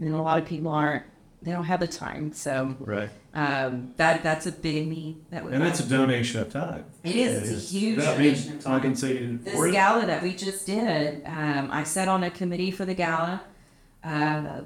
[0.00, 1.04] And a lot of people aren't,
[1.42, 2.32] they don't have the time.
[2.32, 3.08] So Right.
[3.34, 5.24] um, that that's a big need.
[5.30, 6.84] That And it's a donation of time.
[7.02, 7.50] It is.
[7.50, 8.72] It's a huge That donation of time.
[8.80, 9.72] compensated This for it.
[9.72, 13.42] gala that we just did, um, I sat on a committee for the gala.
[14.04, 14.60] Uh,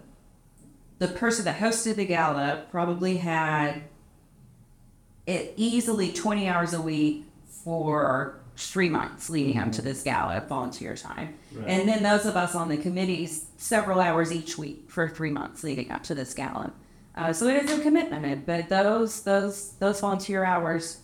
[0.98, 3.82] the person that hosted the gala probably had
[5.26, 7.24] it easily 20 hours a week
[7.64, 11.34] for three months leading up to this gala, volunteer time.
[11.52, 11.66] Right.
[11.68, 15.64] And then those of us on the committees, several hours each week for three months
[15.64, 16.72] leading up to this gala.
[17.16, 20.98] Uh, so it is a commitment, but those those those volunteer hours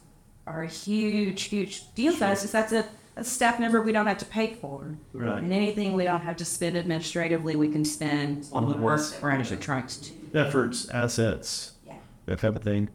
[0.46, 2.50] are a huge, huge deal to us.
[2.50, 2.84] That's a,
[3.16, 4.96] a staff member we don't have to pay for.
[5.12, 5.38] Right.
[5.42, 9.30] And anything we don't have to spend administratively, we can spend on the work we're
[9.30, 10.38] actually trying to do.
[10.38, 11.94] Efforts, assets, Yeah.
[12.26, 12.88] that type of thing.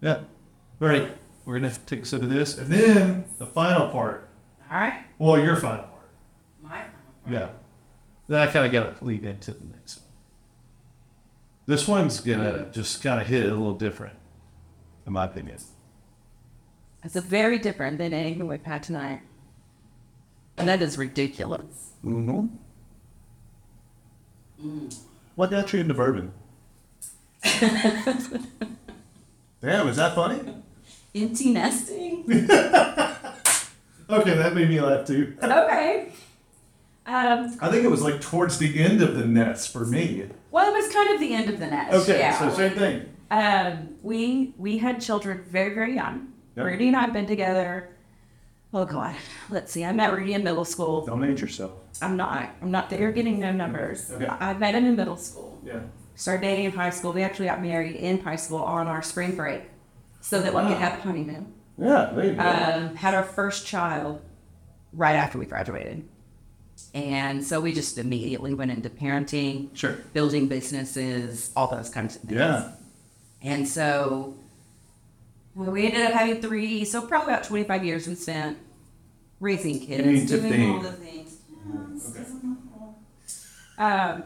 [0.00, 0.20] Yeah.
[0.80, 1.16] All right.
[1.48, 4.28] We're gonna take a sip of this, and then the final part.
[4.70, 5.02] All right.
[5.16, 6.10] Well, your final part.
[6.60, 6.90] My final
[7.24, 7.32] part.
[7.32, 7.48] Yeah.
[8.28, 10.06] Then I kind of got to lead into the next one.
[11.64, 14.18] This one's gonna just kind of hit it a little different,
[15.06, 15.56] in my opinion.
[17.02, 19.22] It's a very different than anything we've had tonight.
[20.58, 21.92] And that is ridiculous.
[22.04, 22.48] Mm-hmm.
[25.34, 26.30] What got you into bourbon?
[29.62, 30.42] Damn, is that funny?
[31.14, 32.24] Empty nesting?
[34.10, 35.36] Okay, that made me laugh too.
[35.42, 36.10] okay.
[37.04, 40.24] Um, I think it was like towards the end of the nest for me.
[40.50, 41.94] well, it was kind of the end of the nest.
[41.94, 42.38] Okay, yeah.
[42.38, 43.06] so same thing.
[43.30, 46.32] Um, we we had children very very young.
[46.56, 46.66] Yep.
[46.66, 47.90] Rudy and I have been together.
[48.72, 49.14] Oh God,
[49.50, 49.84] let's see.
[49.84, 51.04] I met Rudy in middle school.
[51.04, 51.72] Don't age yourself.
[52.00, 52.50] I'm not.
[52.62, 54.10] I'm not there getting no numbers.
[54.10, 54.24] Okay.
[54.26, 55.60] I I met him in middle school.
[55.64, 55.80] Yeah.
[56.14, 57.12] Started dating in high school.
[57.12, 59.62] We actually got married in high school on our spring break,
[60.20, 61.52] so that we could have a honeymoon.
[61.78, 62.40] Yeah, there you go.
[62.40, 64.20] Um, had our first child
[64.92, 66.08] right after we graduated,
[66.94, 69.98] and so we just immediately went into parenting, sure.
[70.12, 72.38] building businesses, all those kinds of things.
[72.38, 72.72] Yeah.
[73.42, 74.34] And so
[75.54, 78.58] we ended up having three, so probably about 25 years we spent
[79.40, 81.36] raising kids, doing all the things.
[83.78, 84.24] Um,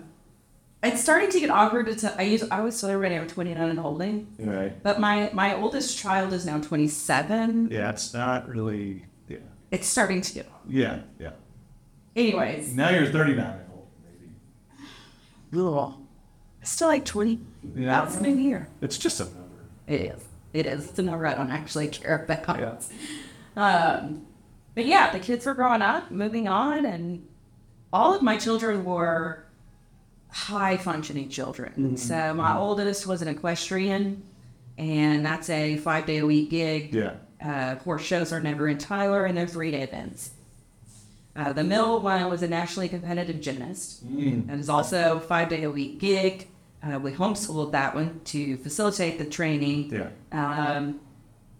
[0.82, 2.14] it's starting to get awkward to tell.
[2.18, 4.82] I, used, I was telling everybody I'm 29 and holding, Right.
[4.82, 7.68] but my, my oldest child is now 27.
[7.70, 9.06] Yeah, it's not really.
[9.28, 9.38] Yeah.
[9.70, 10.72] It's starting to get awkward.
[10.74, 11.00] Yeah.
[11.20, 11.30] Yeah.
[12.16, 13.86] Anyways, Now you're 39 and old,
[15.52, 15.66] maybe.
[15.66, 15.94] ugh.
[16.60, 17.40] it's still like 20.
[17.76, 18.04] Yeah.
[18.04, 18.68] That's a new year.
[18.80, 19.38] It's just a number.
[19.86, 20.24] It is.
[20.52, 20.88] It is.
[20.90, 22.58] It's a number I don't actually care about.
[22.58, 22.76] Yeah.
[23.56, 24.26] Um,
[24.74, 27.26] but yeah, the kids were growing up, moving on, and
[27.92, 29.44] all of my children were
[30.32, 31.96] high functioning children.
[31.96, 34.22] So my oldest was an equestrian,
[34.78, 36.94] and that's a five day a week gig.
[36.94, 37.14] Yeah.
[37.44, 40.30] Uh, horse shows are never in Tyler, and they're three day events.
[41.34, 44.48] Uh, the middle one was a nationally competitive gymnast, mm.
[44.48, 46.48] and is also five day a week gig.
[46.82, 50.08] Uh, we homeschooled that one to facilitate the training Yeah.
[50.32, 51.00] um,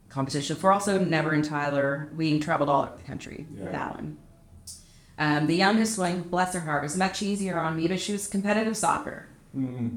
[0.09, 2.11] competition for also never in Tyler.
[2.17, 3.63] We traveled all over the country Yeah.
[3.65, 4.17] with that one.
[5.23, 8.27] Um, the youngest one, bless her heart, was much easier on me, but she was
[8.27, 9.29] competitive soccer.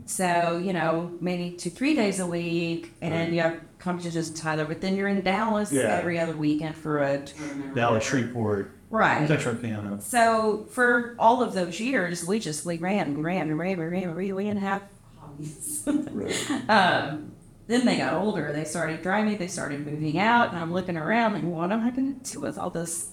[0.05, 4.65] So, you know, maybe two, three days a week, and you have competitions in Tyler,
[4.65, 5.97] but then you're in Dallas Yeah.
[5.99, 7.73] every other weekend for a tournament.
[7.73, 8.23] Dallas whatever.
[8.27, 8.71] Shreveport.
[8.89, 9.27] Right.
[9.27, 10.01] Texarkana.
[10.01, 13.91] So for all of those years, we just we ran and ran and ran and
[13.91, 14.35] ran and ran.
[14.35, 14.83] We didn't have
[15.19, 15.87] hobbies.
[16.69, 17.31] um,
[17.67, 18.51] then they got older.
[18.53, 19.37] They started driving.
[19.37, 22.41] They started moving out, and I'm looking around like, what am I going to do
[22.41, 23.11] with all this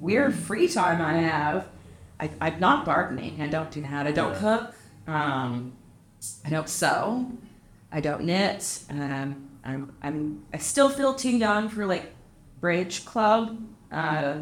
[0.00, 1.68] weird free time I have?
[2.20, 3.40] I, I'm not gardening.
[3.40, 4.06] I don't do that.
[4.06, 4.74] I don't cook.
[5.06, 5.72] Um,
[6.44, 7.30] I don't sew.
[7.92, 8.80] I don't knit.
[8.90, 12.12] Um, I'm, I'm I still feel too young for like
[12.60, 13.58] bridge club.
[13.92, 14.38] Uh,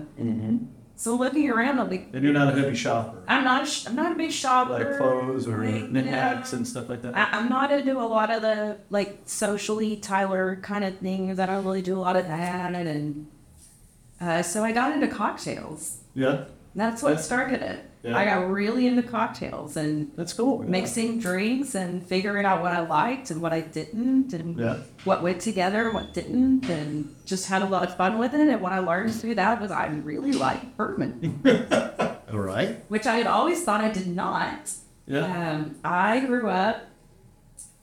[0.95, 3.23] So looking around, I'm like, And you're not a heavy shopper.
[3.27, 3.65] I'm not.
[3.65, 4.73] a sh- I'm not a big shopper.
[4.75, 7.17] Like clothes or Like, knit hats and stuff like that.
[7.17, 11.41] I, I'm not into a lot of the like socially Tyler kind of things.
[11.41, 13.27] I don't really do a lot of that, and
[14.23, 15.99] uh, so I got into cocktails.
[16.15, 16.45] yeah.
[16.75, 17.85] That's what That's- started it.
[18.03, 18.17] Yeah.
[18.17, 20.65] I got really into cocktails and That's cool.
[20.65, 20.71] yeah.
[20.71, 24.79] mixing drinks and figuring out what I liked and what I didn't, and Yeah.
[25.05, 28.41] what went together, what didn't, and just had a lot of fun with it.
[28.41, 31.43] And what I learned through that was I really like bourbon,
[32.33, 32.83] All right.
[32.89, 34.73] which I had always thought I did not.
[35.07, 35.51] Yeah.
[35.53, 36.81] Um, I grew up,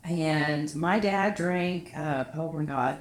[0.03, 1.91] and my dad drank.
[1.95, 2.97] Uh, oh my god,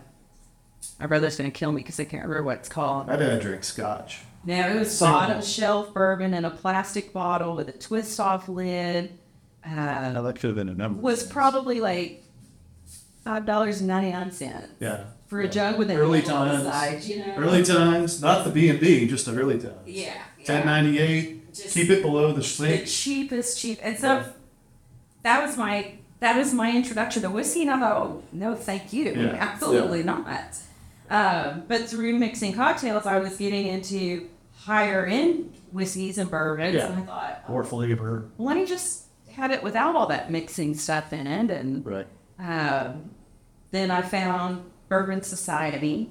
[1.01, 3.07] my brother's gonna kill me because I can't remember what it's called.
[3.07, 4.21] My dad drinks scotch.
[4.45, 5.19] No, it was Single.
[5.19, 9.19] bottom shelf bourbon in a plastic bottle with a twist off lid.
[9.67, 11.01] Uh, that could have been a number.
[11.01, 12.25] was probably like
[13.25, 14.69] five dollars and ninety nine cents.
[14.81, 15.05] Yeah.
[15.27, 17.05] for a jug with a Early handle on the times.
[17.05, 17.35] side, you know.
[17.37, 19.75] Early times, not the B and B, just the early times.
[19.87, 20.15] Yeah.
[20.45, 20.65] Ten yeah.
[20.65, 21.53] ninety eight.
[21.53, 22.87] Just- Keep it below the The sink.
[22.87, 24.25] cheapest cheap, and so
[25.23, 28.93] that was my that was my introduction to whiskey, and I thought, oh, no, thank
[28.93, 29.37] you, Yeah.
[29.39, 30.27] absolutely not.
[31.11, 36.87] Um, but through mixing cocktails, I was getting into higher end whiskeys and bourbons, Yeah.
[36.93, 38.25] and I thought, oh, More flavor.
[38.37, 42.07] well, let me just have it without all that mixing stuff in it, and Right.
[42.39, 43.11] um,
[43.71, 46.11] then I found Bourbon Society,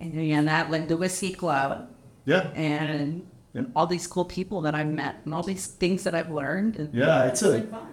[0.00, 1.88] and then that led to Whiskey Club,
[2.24, 2.48] Yeah.
[2.54, 3.62] and Yeah.
[3.76, 6.76] all these cool people that I've met, and all these things that I've learned.
[6.76, 7.86] And Yeah, it's a been fun.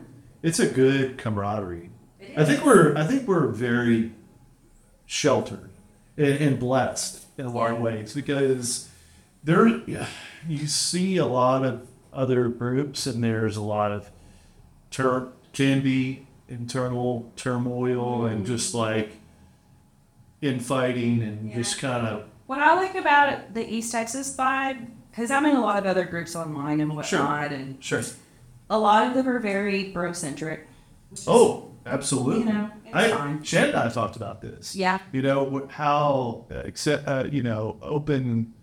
[0.43, 1.89] it's a good camaraderie.
[2.37, 4.13] I think we're I think we're very
[5.05, 5.69] sheltered
[6.17, 8.89] and, and blessed in a lot of ways because
[9.43, 9.67] there
[10.47, 14.09] you see a lot of other groups and there's a lot of
[15.53, 18.53] can be internal turmoil and mm-hmm.
[18.53, 19.11] just like
[20.41, 25.45] infighting and just kind of What I like about the East Texas vibe, because I'm
[25.45, 28.03] in a lot of other groups online and whatnot, and sure.
[28.69, 30.67] a lot of them are very bro-centric.
[31.27, 32.39] Oh, absolutely.
[32.39, 33.43] You know, it's I fine.
[33.43, 34.75] Shannon and I talked about this.
[34.75, 34.99] Yeah.
[35.11, 38.53] You know how uh, accept, uh, you know open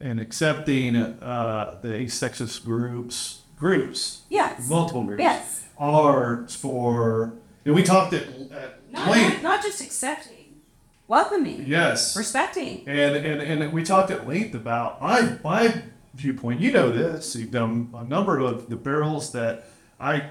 [0.00, 4.68] and accepting uh, the Texas groups groups Yes.
[4.68, 5.64] multiple groups Yes.
[5.78, 7.34] are for.
[7.64, 9.34] And we talked at, at Not, length.
[9.34, 10.60] not, not just accepting,
[11.06, 12.16] welcoming, Yes.
[12.16, 12.82] respecting.
[12.88, 15.82] And, and and we talked at length about my my
[16.14, 16.60] viewpoint.
[16.60, 17.36] You know this.
[17.36, 19.64] You've done a number of the barrels that
[20.00, 20.30] I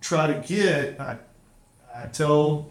[0.00, 0.98] try to get.
[0.98, 1.18] I,
[1.94, 2.68] I tell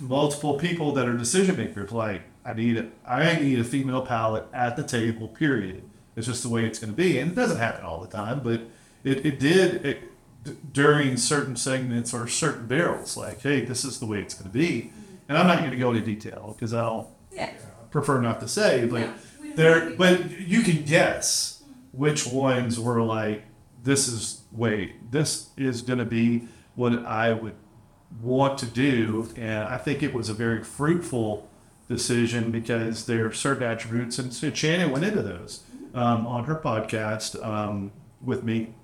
[0.00, 4.44] multiple people that are decision makers, like I need a, I need a female palate
[4.52, 5.28] at the table.
[5.28, 5.82] Period.
[6.16, 8.40] It's just the way it's going to be, and it doesn't happen all the time,
[8.44, 8.60] but
[9.02, 10.02] it, it did it,
[10.44, 13.16] d- during certain segments or certain barrels.
[13.16, 14.92] Like, hey, this is the way it's going to be,
[15.28, 17.50] and I'm not going to go into detail because I'll Yeah.
[17.90, 19.12] prefer not to say, but Yeah,
[19.56, 23.42] there, but you can guess which ones were like,
[23.82, 26.46] this is wait, this is going to be
[26.76, 27.54] what I would
[28.22, 31.48] want to do, and I think it was a very fruitful
[31.88, 35.62] decision because there are certain attributes, and so Shannon went into those
[35.94, 37.92] um, on her podcast um,
[38.22, 38.74] with me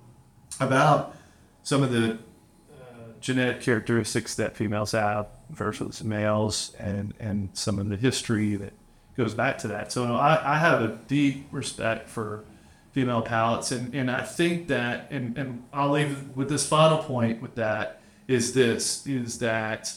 [0.59, 1.15] about
[1.63, 2.75] some of the uh,
[3.19, 8.73] genetic characteristics that females have versus males and, and some of the history that
[9.17, 9.91] goes back to that.
[9.91, 12.45] So I, I have a deep respect for
[12.91, 17.41] female palates and, and I think that and, and I'll leave with this final point
[17.41, 18.00] with that
[18.31, 19.93] is this is that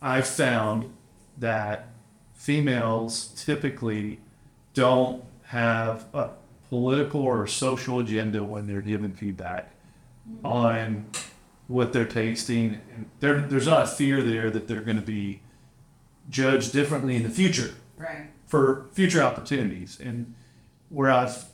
[0.00, 0.92] I've found
[1.38, 1.88] that
[2.34, 4.20] females typically
[4.72, 6.30] don't have a
[6.68, 9.70] political or social agenda when they're giving feedback
[10.44, 11.06] on
[11.68, 12.80] what they're tasting.
[12.94, 15.40] And there, there's not a fear there that they're going to be
[16.30, 18.28] judged differently in the future Right.
[18.46, 20.00] for future opportunities.
[20.00, 20.34] And
[20.88, 21.44] where I've, So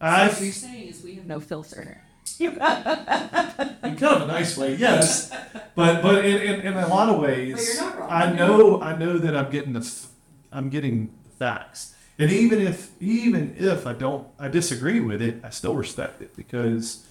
[0.00, 2.02] what you're saying is we have no filter.
[3.82, 5.30] in kind of a nice way, yes,
[5.74, 8.10] but but in, in, in a lot of ways, But you're not wrong.
[8.10, 10.08] I know I know that I'm getting the f-
[10.52, 15.40] I'm getting the facts, and even if even if I don't I disagree with it,
[15.42, 17.04] I still respect it because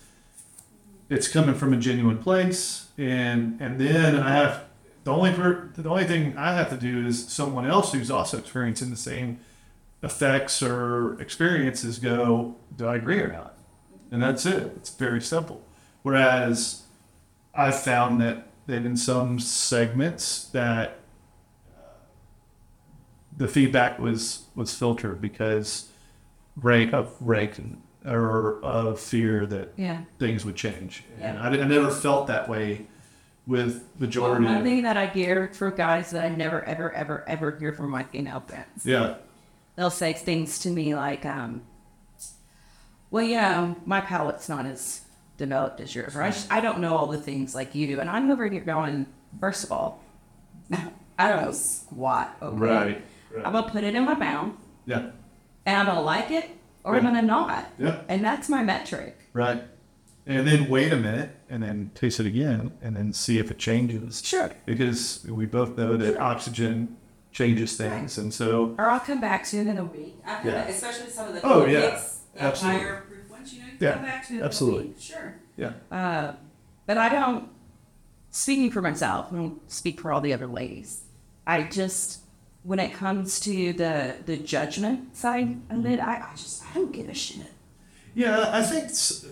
[1.09, 4.63] it's coming from a genuine place, and and then I have
[5.03, 8.37] the only per, the only thing I have to do is someone else who's also
[8.37, 9.39] experiencing the same
[10.03, 13.56] effects or experiences go, do I agree or not?
[14.11, 14.73] And that's it.
[14.77, 15.61] It's very simple.
[16.03, 16.83] Whereas
[17.53, 20.99] I've found that, that in some segments that
[21.77, 21.81] uh,
[23.35, 25.89] the feedback was, was filtered because
[26.55, 27.59] rank of rank
[28.05, 30.03] or of fear that Yeah.
[30.19, 31.03] things would change.
[31.19, 31.43] And Yeah.
[31.43, 32.87] I, I never felt that way
[33.45, 34.45] with the majority.
[34.45, 37.89] One thing that I hear from guys that I never, ever, ever, ever hear from
[37.89, 38.85] my female friends.
[38.85, 39.15] yeah.
[39.75, 41.61] They'll say things to me like, um,
[43.11, 45.01] well, yeah, um, my palate's not as
[45.37, 47.99] developed as yours, or I, just, I don't know all the things like you do.
[47.99, 49.05] And I'm over here going,
[49.39, 50.03] first of all,
[50.71, 52.35] I don't know squat.
[52.41, 52.57] Okay?
[52.57, 53.01] Right.
[53.33, 53.45] right.
[53.45, 54.51] I'm going to put it in my mouth,
[54.85, 55.11] Yeah.
[55.65, 56.49] and I'm to like it,
[56.83, 57.71] or I'm going to not.
[57.77, 58.01] Yeah.
[58.07, 59.17] And that's my metric.
[59.33, 59.63] Right.
[60.25, 63.57] And then wait a minute and then taste it again and then see if it
[63.57, 64.21] changes.
[64.25, 64.51] Sure.
[64.65, 66.97] Because we both know that oxygen
[67.31, 68.17] changes things.
[68.17, 70.17] And so, Or I'll come back to it in a week.
[70.25, 70.67] I Yeah.
[70.67, 71.79] Especially some of the Oh, yeah.
[71.91, 72.01] the
[72.39, 72.81] Absolutely.
[72.81, 73.93] higher proof ones, you know, you Yeah.
[73.93, 74.93] come back to Absolutely.
[74.99, 75.35] Sure.
[75.57, 75.71] yeah.
[75.91, 76.33] Uh,
[76.85, 77.49] but I don't,
[78.31, 81.01] speaking for myself, I don't speak for all the other ladies.
[81.45, 82.19] I just,
[82.63, 86.91] when it comes to the, the judgment side of it, I, I just, I don't
[86.91, 87.51] give a shit.
[88.13, 89.25] Yeah, I think, s-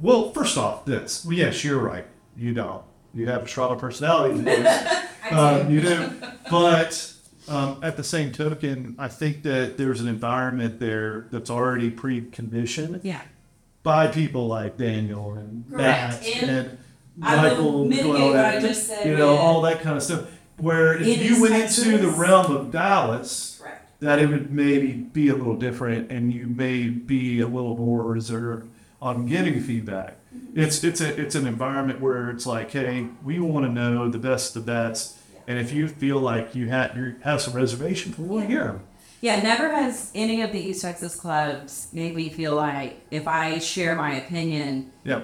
[0.00, 1.24] well, first off, this.
[1.24, 2.06] Well, yes, you're right.
[2.36, 2.82] You don't.
[3.14, 5.04] You have a stronger personality than this.
[5.30, 6.10] Um, you do.
[6.50, 7.11] But
[7.48, 13.00] Um, at the same token, I think that there's an environment there that's already pre-conditioned
[13.02, 13.20] Yeah.
[13.82, 16.22] by people like Daniel and Correct.
[16.22, 16.78] Matt And and,
[17.16, 20.02] Michael, mitigate doing all what that, I just said you know, all that kind of
[20.02, 20.26] stuff.
[20.58, 24.00] Where if In you went into the realm of Dallas, Correct.
[24.00, 28.02] that it would maybe be a little different, and you may be a little more
[28.04, 28.68] reserved
[29.00, 30.16] on getting feedback.
[30.54, 34.18] It's it's a it's an environment where it's like, hey, we want to know the
[34.18, 38.14] best of the best, and if you feel like you have you have some reservation,
[38.18, 38.82] we want to hear them.
[39.20, 43.58] Yeah, never has any of the East Texas clubs made me feel like if I
[43.58, 45.22] share my opinion, Yeah,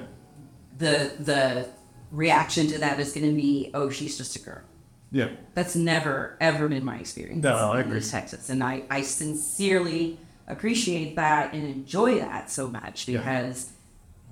[0.76, 1.68] the the
[2.10, 4.62] reaction to that is going to be, "Oh, she's just a girl."
[5.10, 7.42] yeah, That's never ever been my experience.
[7.42, 7.96] No, I in.
[7.98, 13.18] East Texas, and I I sincerely appreciate that and enjoy that so much Yeah.
[13.18, 13.72] because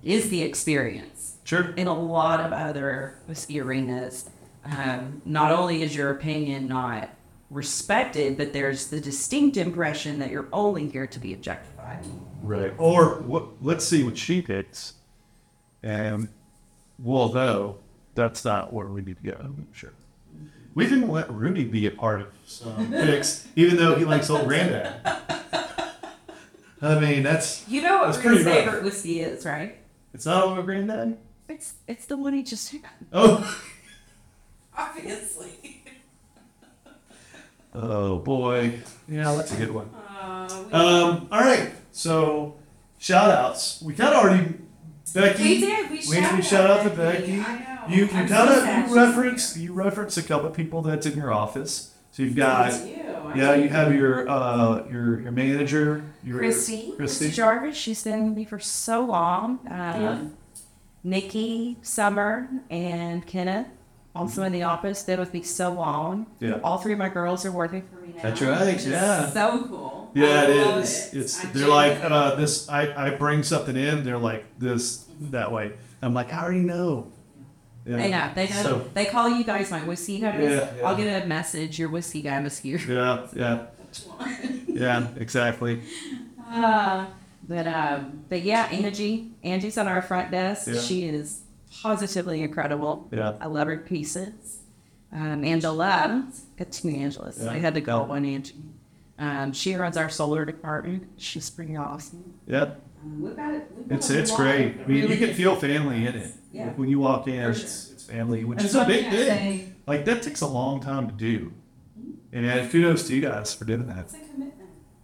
[0.02, 1.36] it is the experience.
[1.44, 1.70] sure.
[1.76, 3.18] in a lot of other
[3.60, 4.28] arenas,
[4.66, 7.10] um, not only is your opinion not
[7.50, 12.04] respected, but there's the distinct impression that you're only here to be objectified.
[12.42, 12.72] Right.
[12.78, 14.94] Or what, let's see what she picks,
[15.82, 16.28] and
[16.98, 17.78] we'll know
[18.14, 19.54] that's not where we need to go.
[19.72, 19.92] Sure.
[20.74, 24.46] We didn't let Rudy be a part of some picks, even though he likes old
[24.46, 24.94] granddad.
[26.82, 28.64] I mean, that's You know what That's Rudy's pretty rough.
[28.66, 29.76] favorite whiskey is, right?
[30.12, 31.16] it's not old granddad.
[31.48, 32.82] It's it's the one he just had.
[33.12, 33.58] Oh,
[34.76, 35.84] Obviously.
[37.74, 38.80] oh boy.
[39.08, 39.88] Yeah, that's a good one.
[39.94, 41.28] Uh, Um.
[41.30, 41.70] All right.
[41.92, 42.56] So,
[42.98, 43.80] shout outs.
[43.82, 44.54] We kind of already.
[45.14, 45.42] Becky.
[45.42, 45.90] we did.
[45.90, 47.38] We, We, shouted we shout out to Becky.
[47.38, 47.40] Becky.
[47.40, 47.94] I know.
[47.94, 50.54] You, you I'm kind so of sad you she's reference you reference a couple of
[50.54, 51.94] people that's in your office.
[52.10, 52.44] So you've here.
[52.44, 52.96] got It's you.
[53.02, 56.96] I yeah, you have your uh your your manager, your Christy, Christy.
[56.96, 57.76] Christy Jarvis.
[57.76, 59.60] She's been with me for so long.
[59.70, 60.36] Um,
[61.04, 63.68] Nikki, Summer, and Kenneth,
[64.16, 66.26] also in the office, been with me so long.
[66.40, 66.60] Yeah.
[66.64, 68.22] All three of my girls are working for me now.
[68.22, 69.30] That's right, yeah.
[69.30, 70.10] So cool.
[70.14, 71.14] Yeah, I it is.
[71.14, 71.18] it.
[71.20, 72.68] It's I they're like uh, this.
[72.68, 74.02] I I bring something in.
[74.04, 75.72] They're like this that way.
[76.02, 77.12] I'm like I already know.
[77.84, 77.96] Yeah.
[77.96, 78.30] They know.
[78.34, 78.62] They know.
[78.62, 80.40] So- they call you guys my whiskey guys.
[80.42, 80.86] Yeah, yeah.
[80.86, 81.78] I'll get a message.
[81.78, 82.78] Your whiskey guy was here.
[82.78, 83.66] Yeah, yeah,
[84.66, 85.82] yeah, exactly.
[86.48, 87.06] Uh,
[87.48, 89.30] but um, but yeah, Angie.
[89.44, 90.66] Angie's on our front desk.
[90.66, 90.80] Yeah.
[90.80, 91.42] She is
[91.82, 93.08] positively incredible.
[93.12, 93.34] Yeah.
[93.40, 94.60] I love her pieces.
[95.12, 96.26] Um, Angela,
[96.58, 97.42] got two Angelas.
[97.42, 97.50] Yeah.
[97.50, 98.54] I had to go one Angie.
[99.18, 101.08] Um, she runs our solar department.
[101.16, 102.34] She's pretty awesome.
[102.46, 102.82] Yep.
[103.02, 103.70] Um, we've got it.
[103.76, 104.78] we've got it's it's great.
[104.82, 106.32] I mean, you can feel family in it.
[106.52, 106.66] Yeah.
[106.66, 109.12] Like, when you walk in, it's, it's family, which is a big thing.
[109.26, 111.52] say- Like that takes a long time to do.
[112.32, 113.98] And yeah, kudos to you guys for doing that.
[114.06, 114.54] It's a commitment.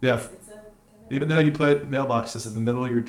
[0.02, 1.12] Yeah, It's a commitment.
[1.12, 3.04] even though you put mailboxes in the middle of your.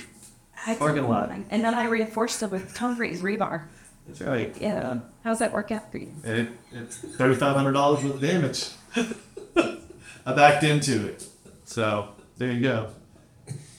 [0.65, 1.31] I Parking lot.
[1.49, 3.64] And then I reinforced it with concrete rebar.
[4.07, 4.56] That's right.
[4.60, 4.99] Yeah.
[5.23, 6.11] How's that work out for you?
[6.23, 8.69] It, it's thirty five hundred dollars worth of damage.
[10.26, 11.26] I backed into it,
[11.65, 12.90] so there you go.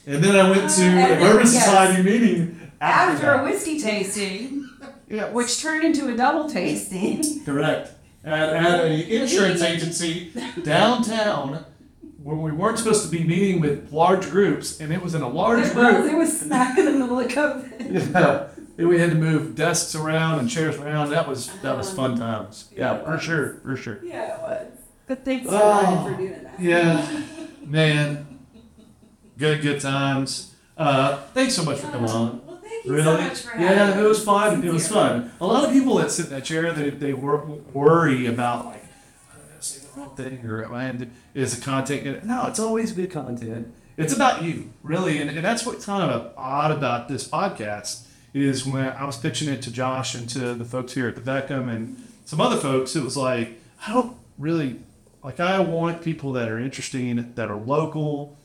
[0.07, 1.65] And then I went to Uh, a and Bourbon yes.
[1.65, 3.43] Society meeting after, After a that.
[3.45, 4.69] whiskey tasting,
[5.09, 7.43] Yeah, which turned into a double tasting.
[7.45, 7.91] correct.
[8.23, 10.31] At, at an insurance agency
[10.63, 11.65] downtown,
[12.25, 15.29] where we weren't supposed to be meeting with large groups, and it was in a
[15.29, 15.99] large It group.
[16.01, 18.11] was, it was smack in the middle of COVID.
[18.11, 18.47] Yeah,
[18.79, 21.11] and we had to move desks around and chairs around.
[21.11, 22.37] That was that was fun uh-huh.
[22.39, 22.69] times.
[22.75, 23.99] Yeah, for sure, for sure.
[24.03, 24.67] Yeah, it was.
[25.07, 26.59] But thanks Oh, Ryan, for doing that.
[26.59, 27.21] Yeah,
[27.63, 28.39] man,
[29.37, 30.55] good good times.
[30.75, 32.41] Uh, thanks so much for coming uh, on.
[32.47, 33.03] Well, thank you Really?
[33.03, 34.63] so much for having Yeah, it was fun.
[34.63, 35.31] It was fun.
[35.39, 38.84] A lot of people that sit in that chair, they they wor- worry about like,
[40.15, 42.23] thing or am is the content.
[42.23, 43.73] No, it's always good content.
[43.97, 48.65] It's about you, really, and, and that's what's kind of odd about this podcast is
[48.65, 51.73] when I was pitching it to Josh and to the folks here at the Beckham
[51.73, 53.57] and some other folks, it was like
[53.87, 54.79] I don't really
[55.23, 55.39] like.
[55.39, 58.37] I want people that are interesting, that are local,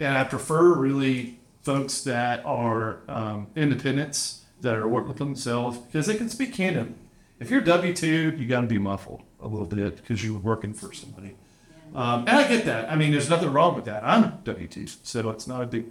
[0.00, 6.06] and I prefer really folks that are um, independents that are working for themselves because
[6.06, 6.94] they can speak candid.
[7.40, 10.72] If you're W two, you got to be muffled a little bit because you're working
[10.72, 11.34] for somebody.
[11.94, 12.90] Um, and I get that.
[12.90, 14.02] I mean, there's nothing wrong with that.
[14.04, 15.86] I'm W two, so it's not a big.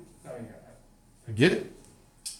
[1.28, 1.72] I get it,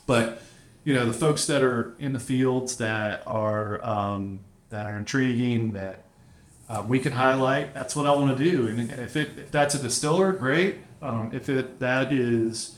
[0.06, 0.42] but
[0.84, 5.72] you know the folks that are in the fields that are um, that are intriguing
[5.72, 6.04] that
[6.68, 7.74] uh, we can highlight.
[7.74, 8.68] That's what I want to do.
[8.68, 10.78] And if it if that's a distiller, great.
[11.02, 12.76] Um, if it that is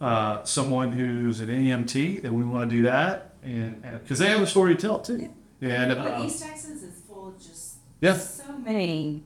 [0.00, 4.40] uh, someone who's an EMT, then we want to do that, and because they have
[4.40, 5.32] a story to tell too.
[5.60, 9.24] And But uh, East Texas is full of just yeah, so many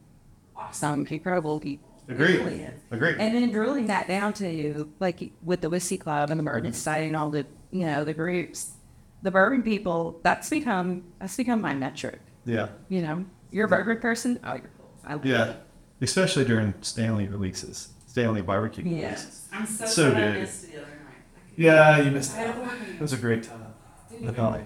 [0.56, 1.88] awesome, incredible people.
[2.08, 2.38] Agree.
[2.38, 2.80] Really is.
[2.90, 3.10] agree.
[3.18, 7.06] And then drilling that down to like with the whiskey club and the bourbon society
[7.06, 8.72] and all the you know the groups,
[9.22, 10.18] the bourbon people.
[10.22, 12.20] That's become that's become my metric.
[12.44, 14.40] Yeah, You know, you're a bourbon person.
[14.42, 14.90] Oh, you're cool.
[15.06, 15.56] I love yeah, it.
[16.00, 18.84] especially during Stanley releases, Stanley barbecue.
[18.84, 19.46] Yes.
[19.52, 20.40] I'm so, So sad I good.
[20.40, 21.22] missed the other night.
[21.56, 22.34] Yeah, you missed.
[22.34, 22.98] I had a board It meeting.
[23.00, 23.66] was a great time.
[24.20, 24.62] The Valley.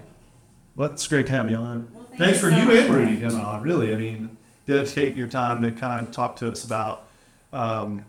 [0.77, 1.89] Well, it's great to have you on.
[1.93, 2.77] Well, thank Thanks you for so you much.
[2.77, 3.63] and Rudy coming on.
[3.63, 4.37] Really, I mean,
[4.67, 7.07] dedicate your time to kind of talk to us about
[7.53, 8.05] um,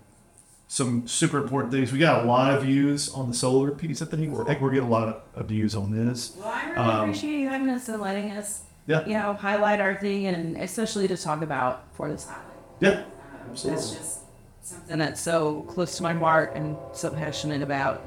[0.67, 1.93] some super important things.
[1.93, 4.01] We got a lot of views on the solar piece.
[4.01, 6.35] I think we're, I think we're getting a lot of, views on this.
[6.37, 9.05] Well, I really Um, appreciate you having us and letting us, Yeah.
[9.05, 12.43] you know, highlight our thing and especially to talk about For the Silent.
[12.81, 12.89] Yeah.
[12.89, 13.03] Um,
[13.51, 13.81] Absolutely.
[13.81, 14.19] That's just
[14.61, 14.97] something.
[14.99, 18.01] That's so close to my heart and so passionate about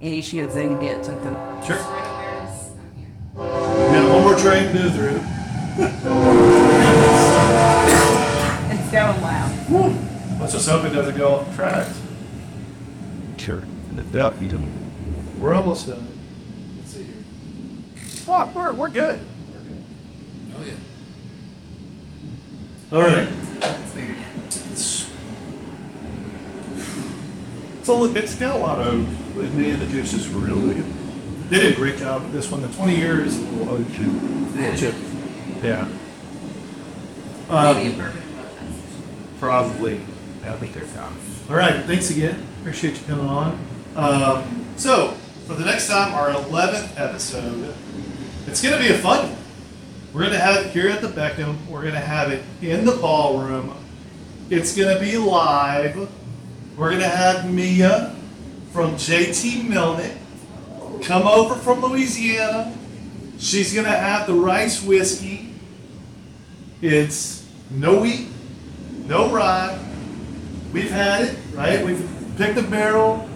[0.00, 1.34] any chance they can get something.
[1.64, 1.76] Sure.
[4.36, 5.20] We got one train to through.
[8.68, 10.40] It's going loud.
[10.40, 12.00] Let's just hope it doesn't go off the tracks.
[13.38, 13.62] Sure.
[14.12, 14.60] Yeah, you do.
[15.38, 16.06] We're almost done.
[16.78, 17.14] Let's see here.
[18.24, 19.20] Fuck, we're, we're good.
[20.56, 20.74] Oh, yeah.
[22.92, 23.28] All right.
[24.46, 25.10] It's,
[27.82, 31.05] so look, it's got a lot of oak, man, the juice is really good.
[31.48, 32.62] They did a great job with this one.
[32.62, 34.76] The 20 years, oh, chip.
[34.78, 34.94] chip.
[35.62, 35.86] Yeah.
[37.48, 38.22] Maybe a Um, bourbon
[39.38, 40.00] probably.
[40.44, 41.16] I think they're gone.
[41.48, 42.42] All right, thanks again.
[42.60, 43.58] Appreciate you coming on.
[43.94, 45.10] Um, so,
[45.46, 47.74] for the next time, our 11th episode,
[48.46, 49.38] it's going to be a fun one.
[50.12, 51.56] We're going to have it here at the Beckham.
[51.68, 53.74] We're going to have it in the ballroom.
[54.50, 55.96] It's going to be live.
[56.76, 58.14] We're going to have Mia
[58.72, 60.16] from JT Meleck
[61.06, 62.76] come over from Louisiana.
[63.38, 65.54] She's going to have the rice whiskey.
[66.82, 68.26] It's no wheat,
[69.06, 69.78] no rye.
[70.72, 71.84] We've had it, right?
[71.84, 72.06] We've
[72.36, 73.28] picked a barrel.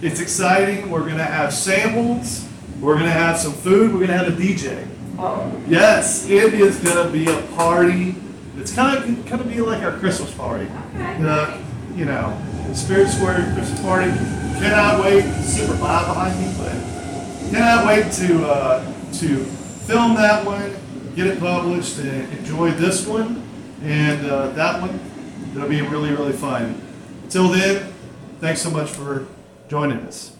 [0.00, 0.90] It's exciting.
[0.90, 2.48] We're gonna have samples.
[2.80, 3.92] We're gonna have some food.
[3.92, 4.86] We're gonna have a DJ.
[5.18, 5.52] Oh.
[5.66, 8.14] Yes, it is gonna be a party.
[8.56, 10.66] It's kind of kind of be like our Christmas party.
[10.94, 11.58] The
[11.94, 12.40] you know
[12.72, 14.10] Spirit Square Christmas party.
[14.60, 15.24] Cannot wait.
[15.42, 16.87] Super loud behind me, but
[17.50, 18.84] cannot wait to uh,
[19.14, 19.44] to
[19.86, 20.74] film that one,
[21.16, 23.42] get it published, and enjoy this one,
[23.82, 25.00] and uh, that one.
[25.54, 26.80] It'll be really really fun.
[27.28, 27.92] Till then,
[28.40, 29.26] thanks so much for
[29.68, 30.37] joining us.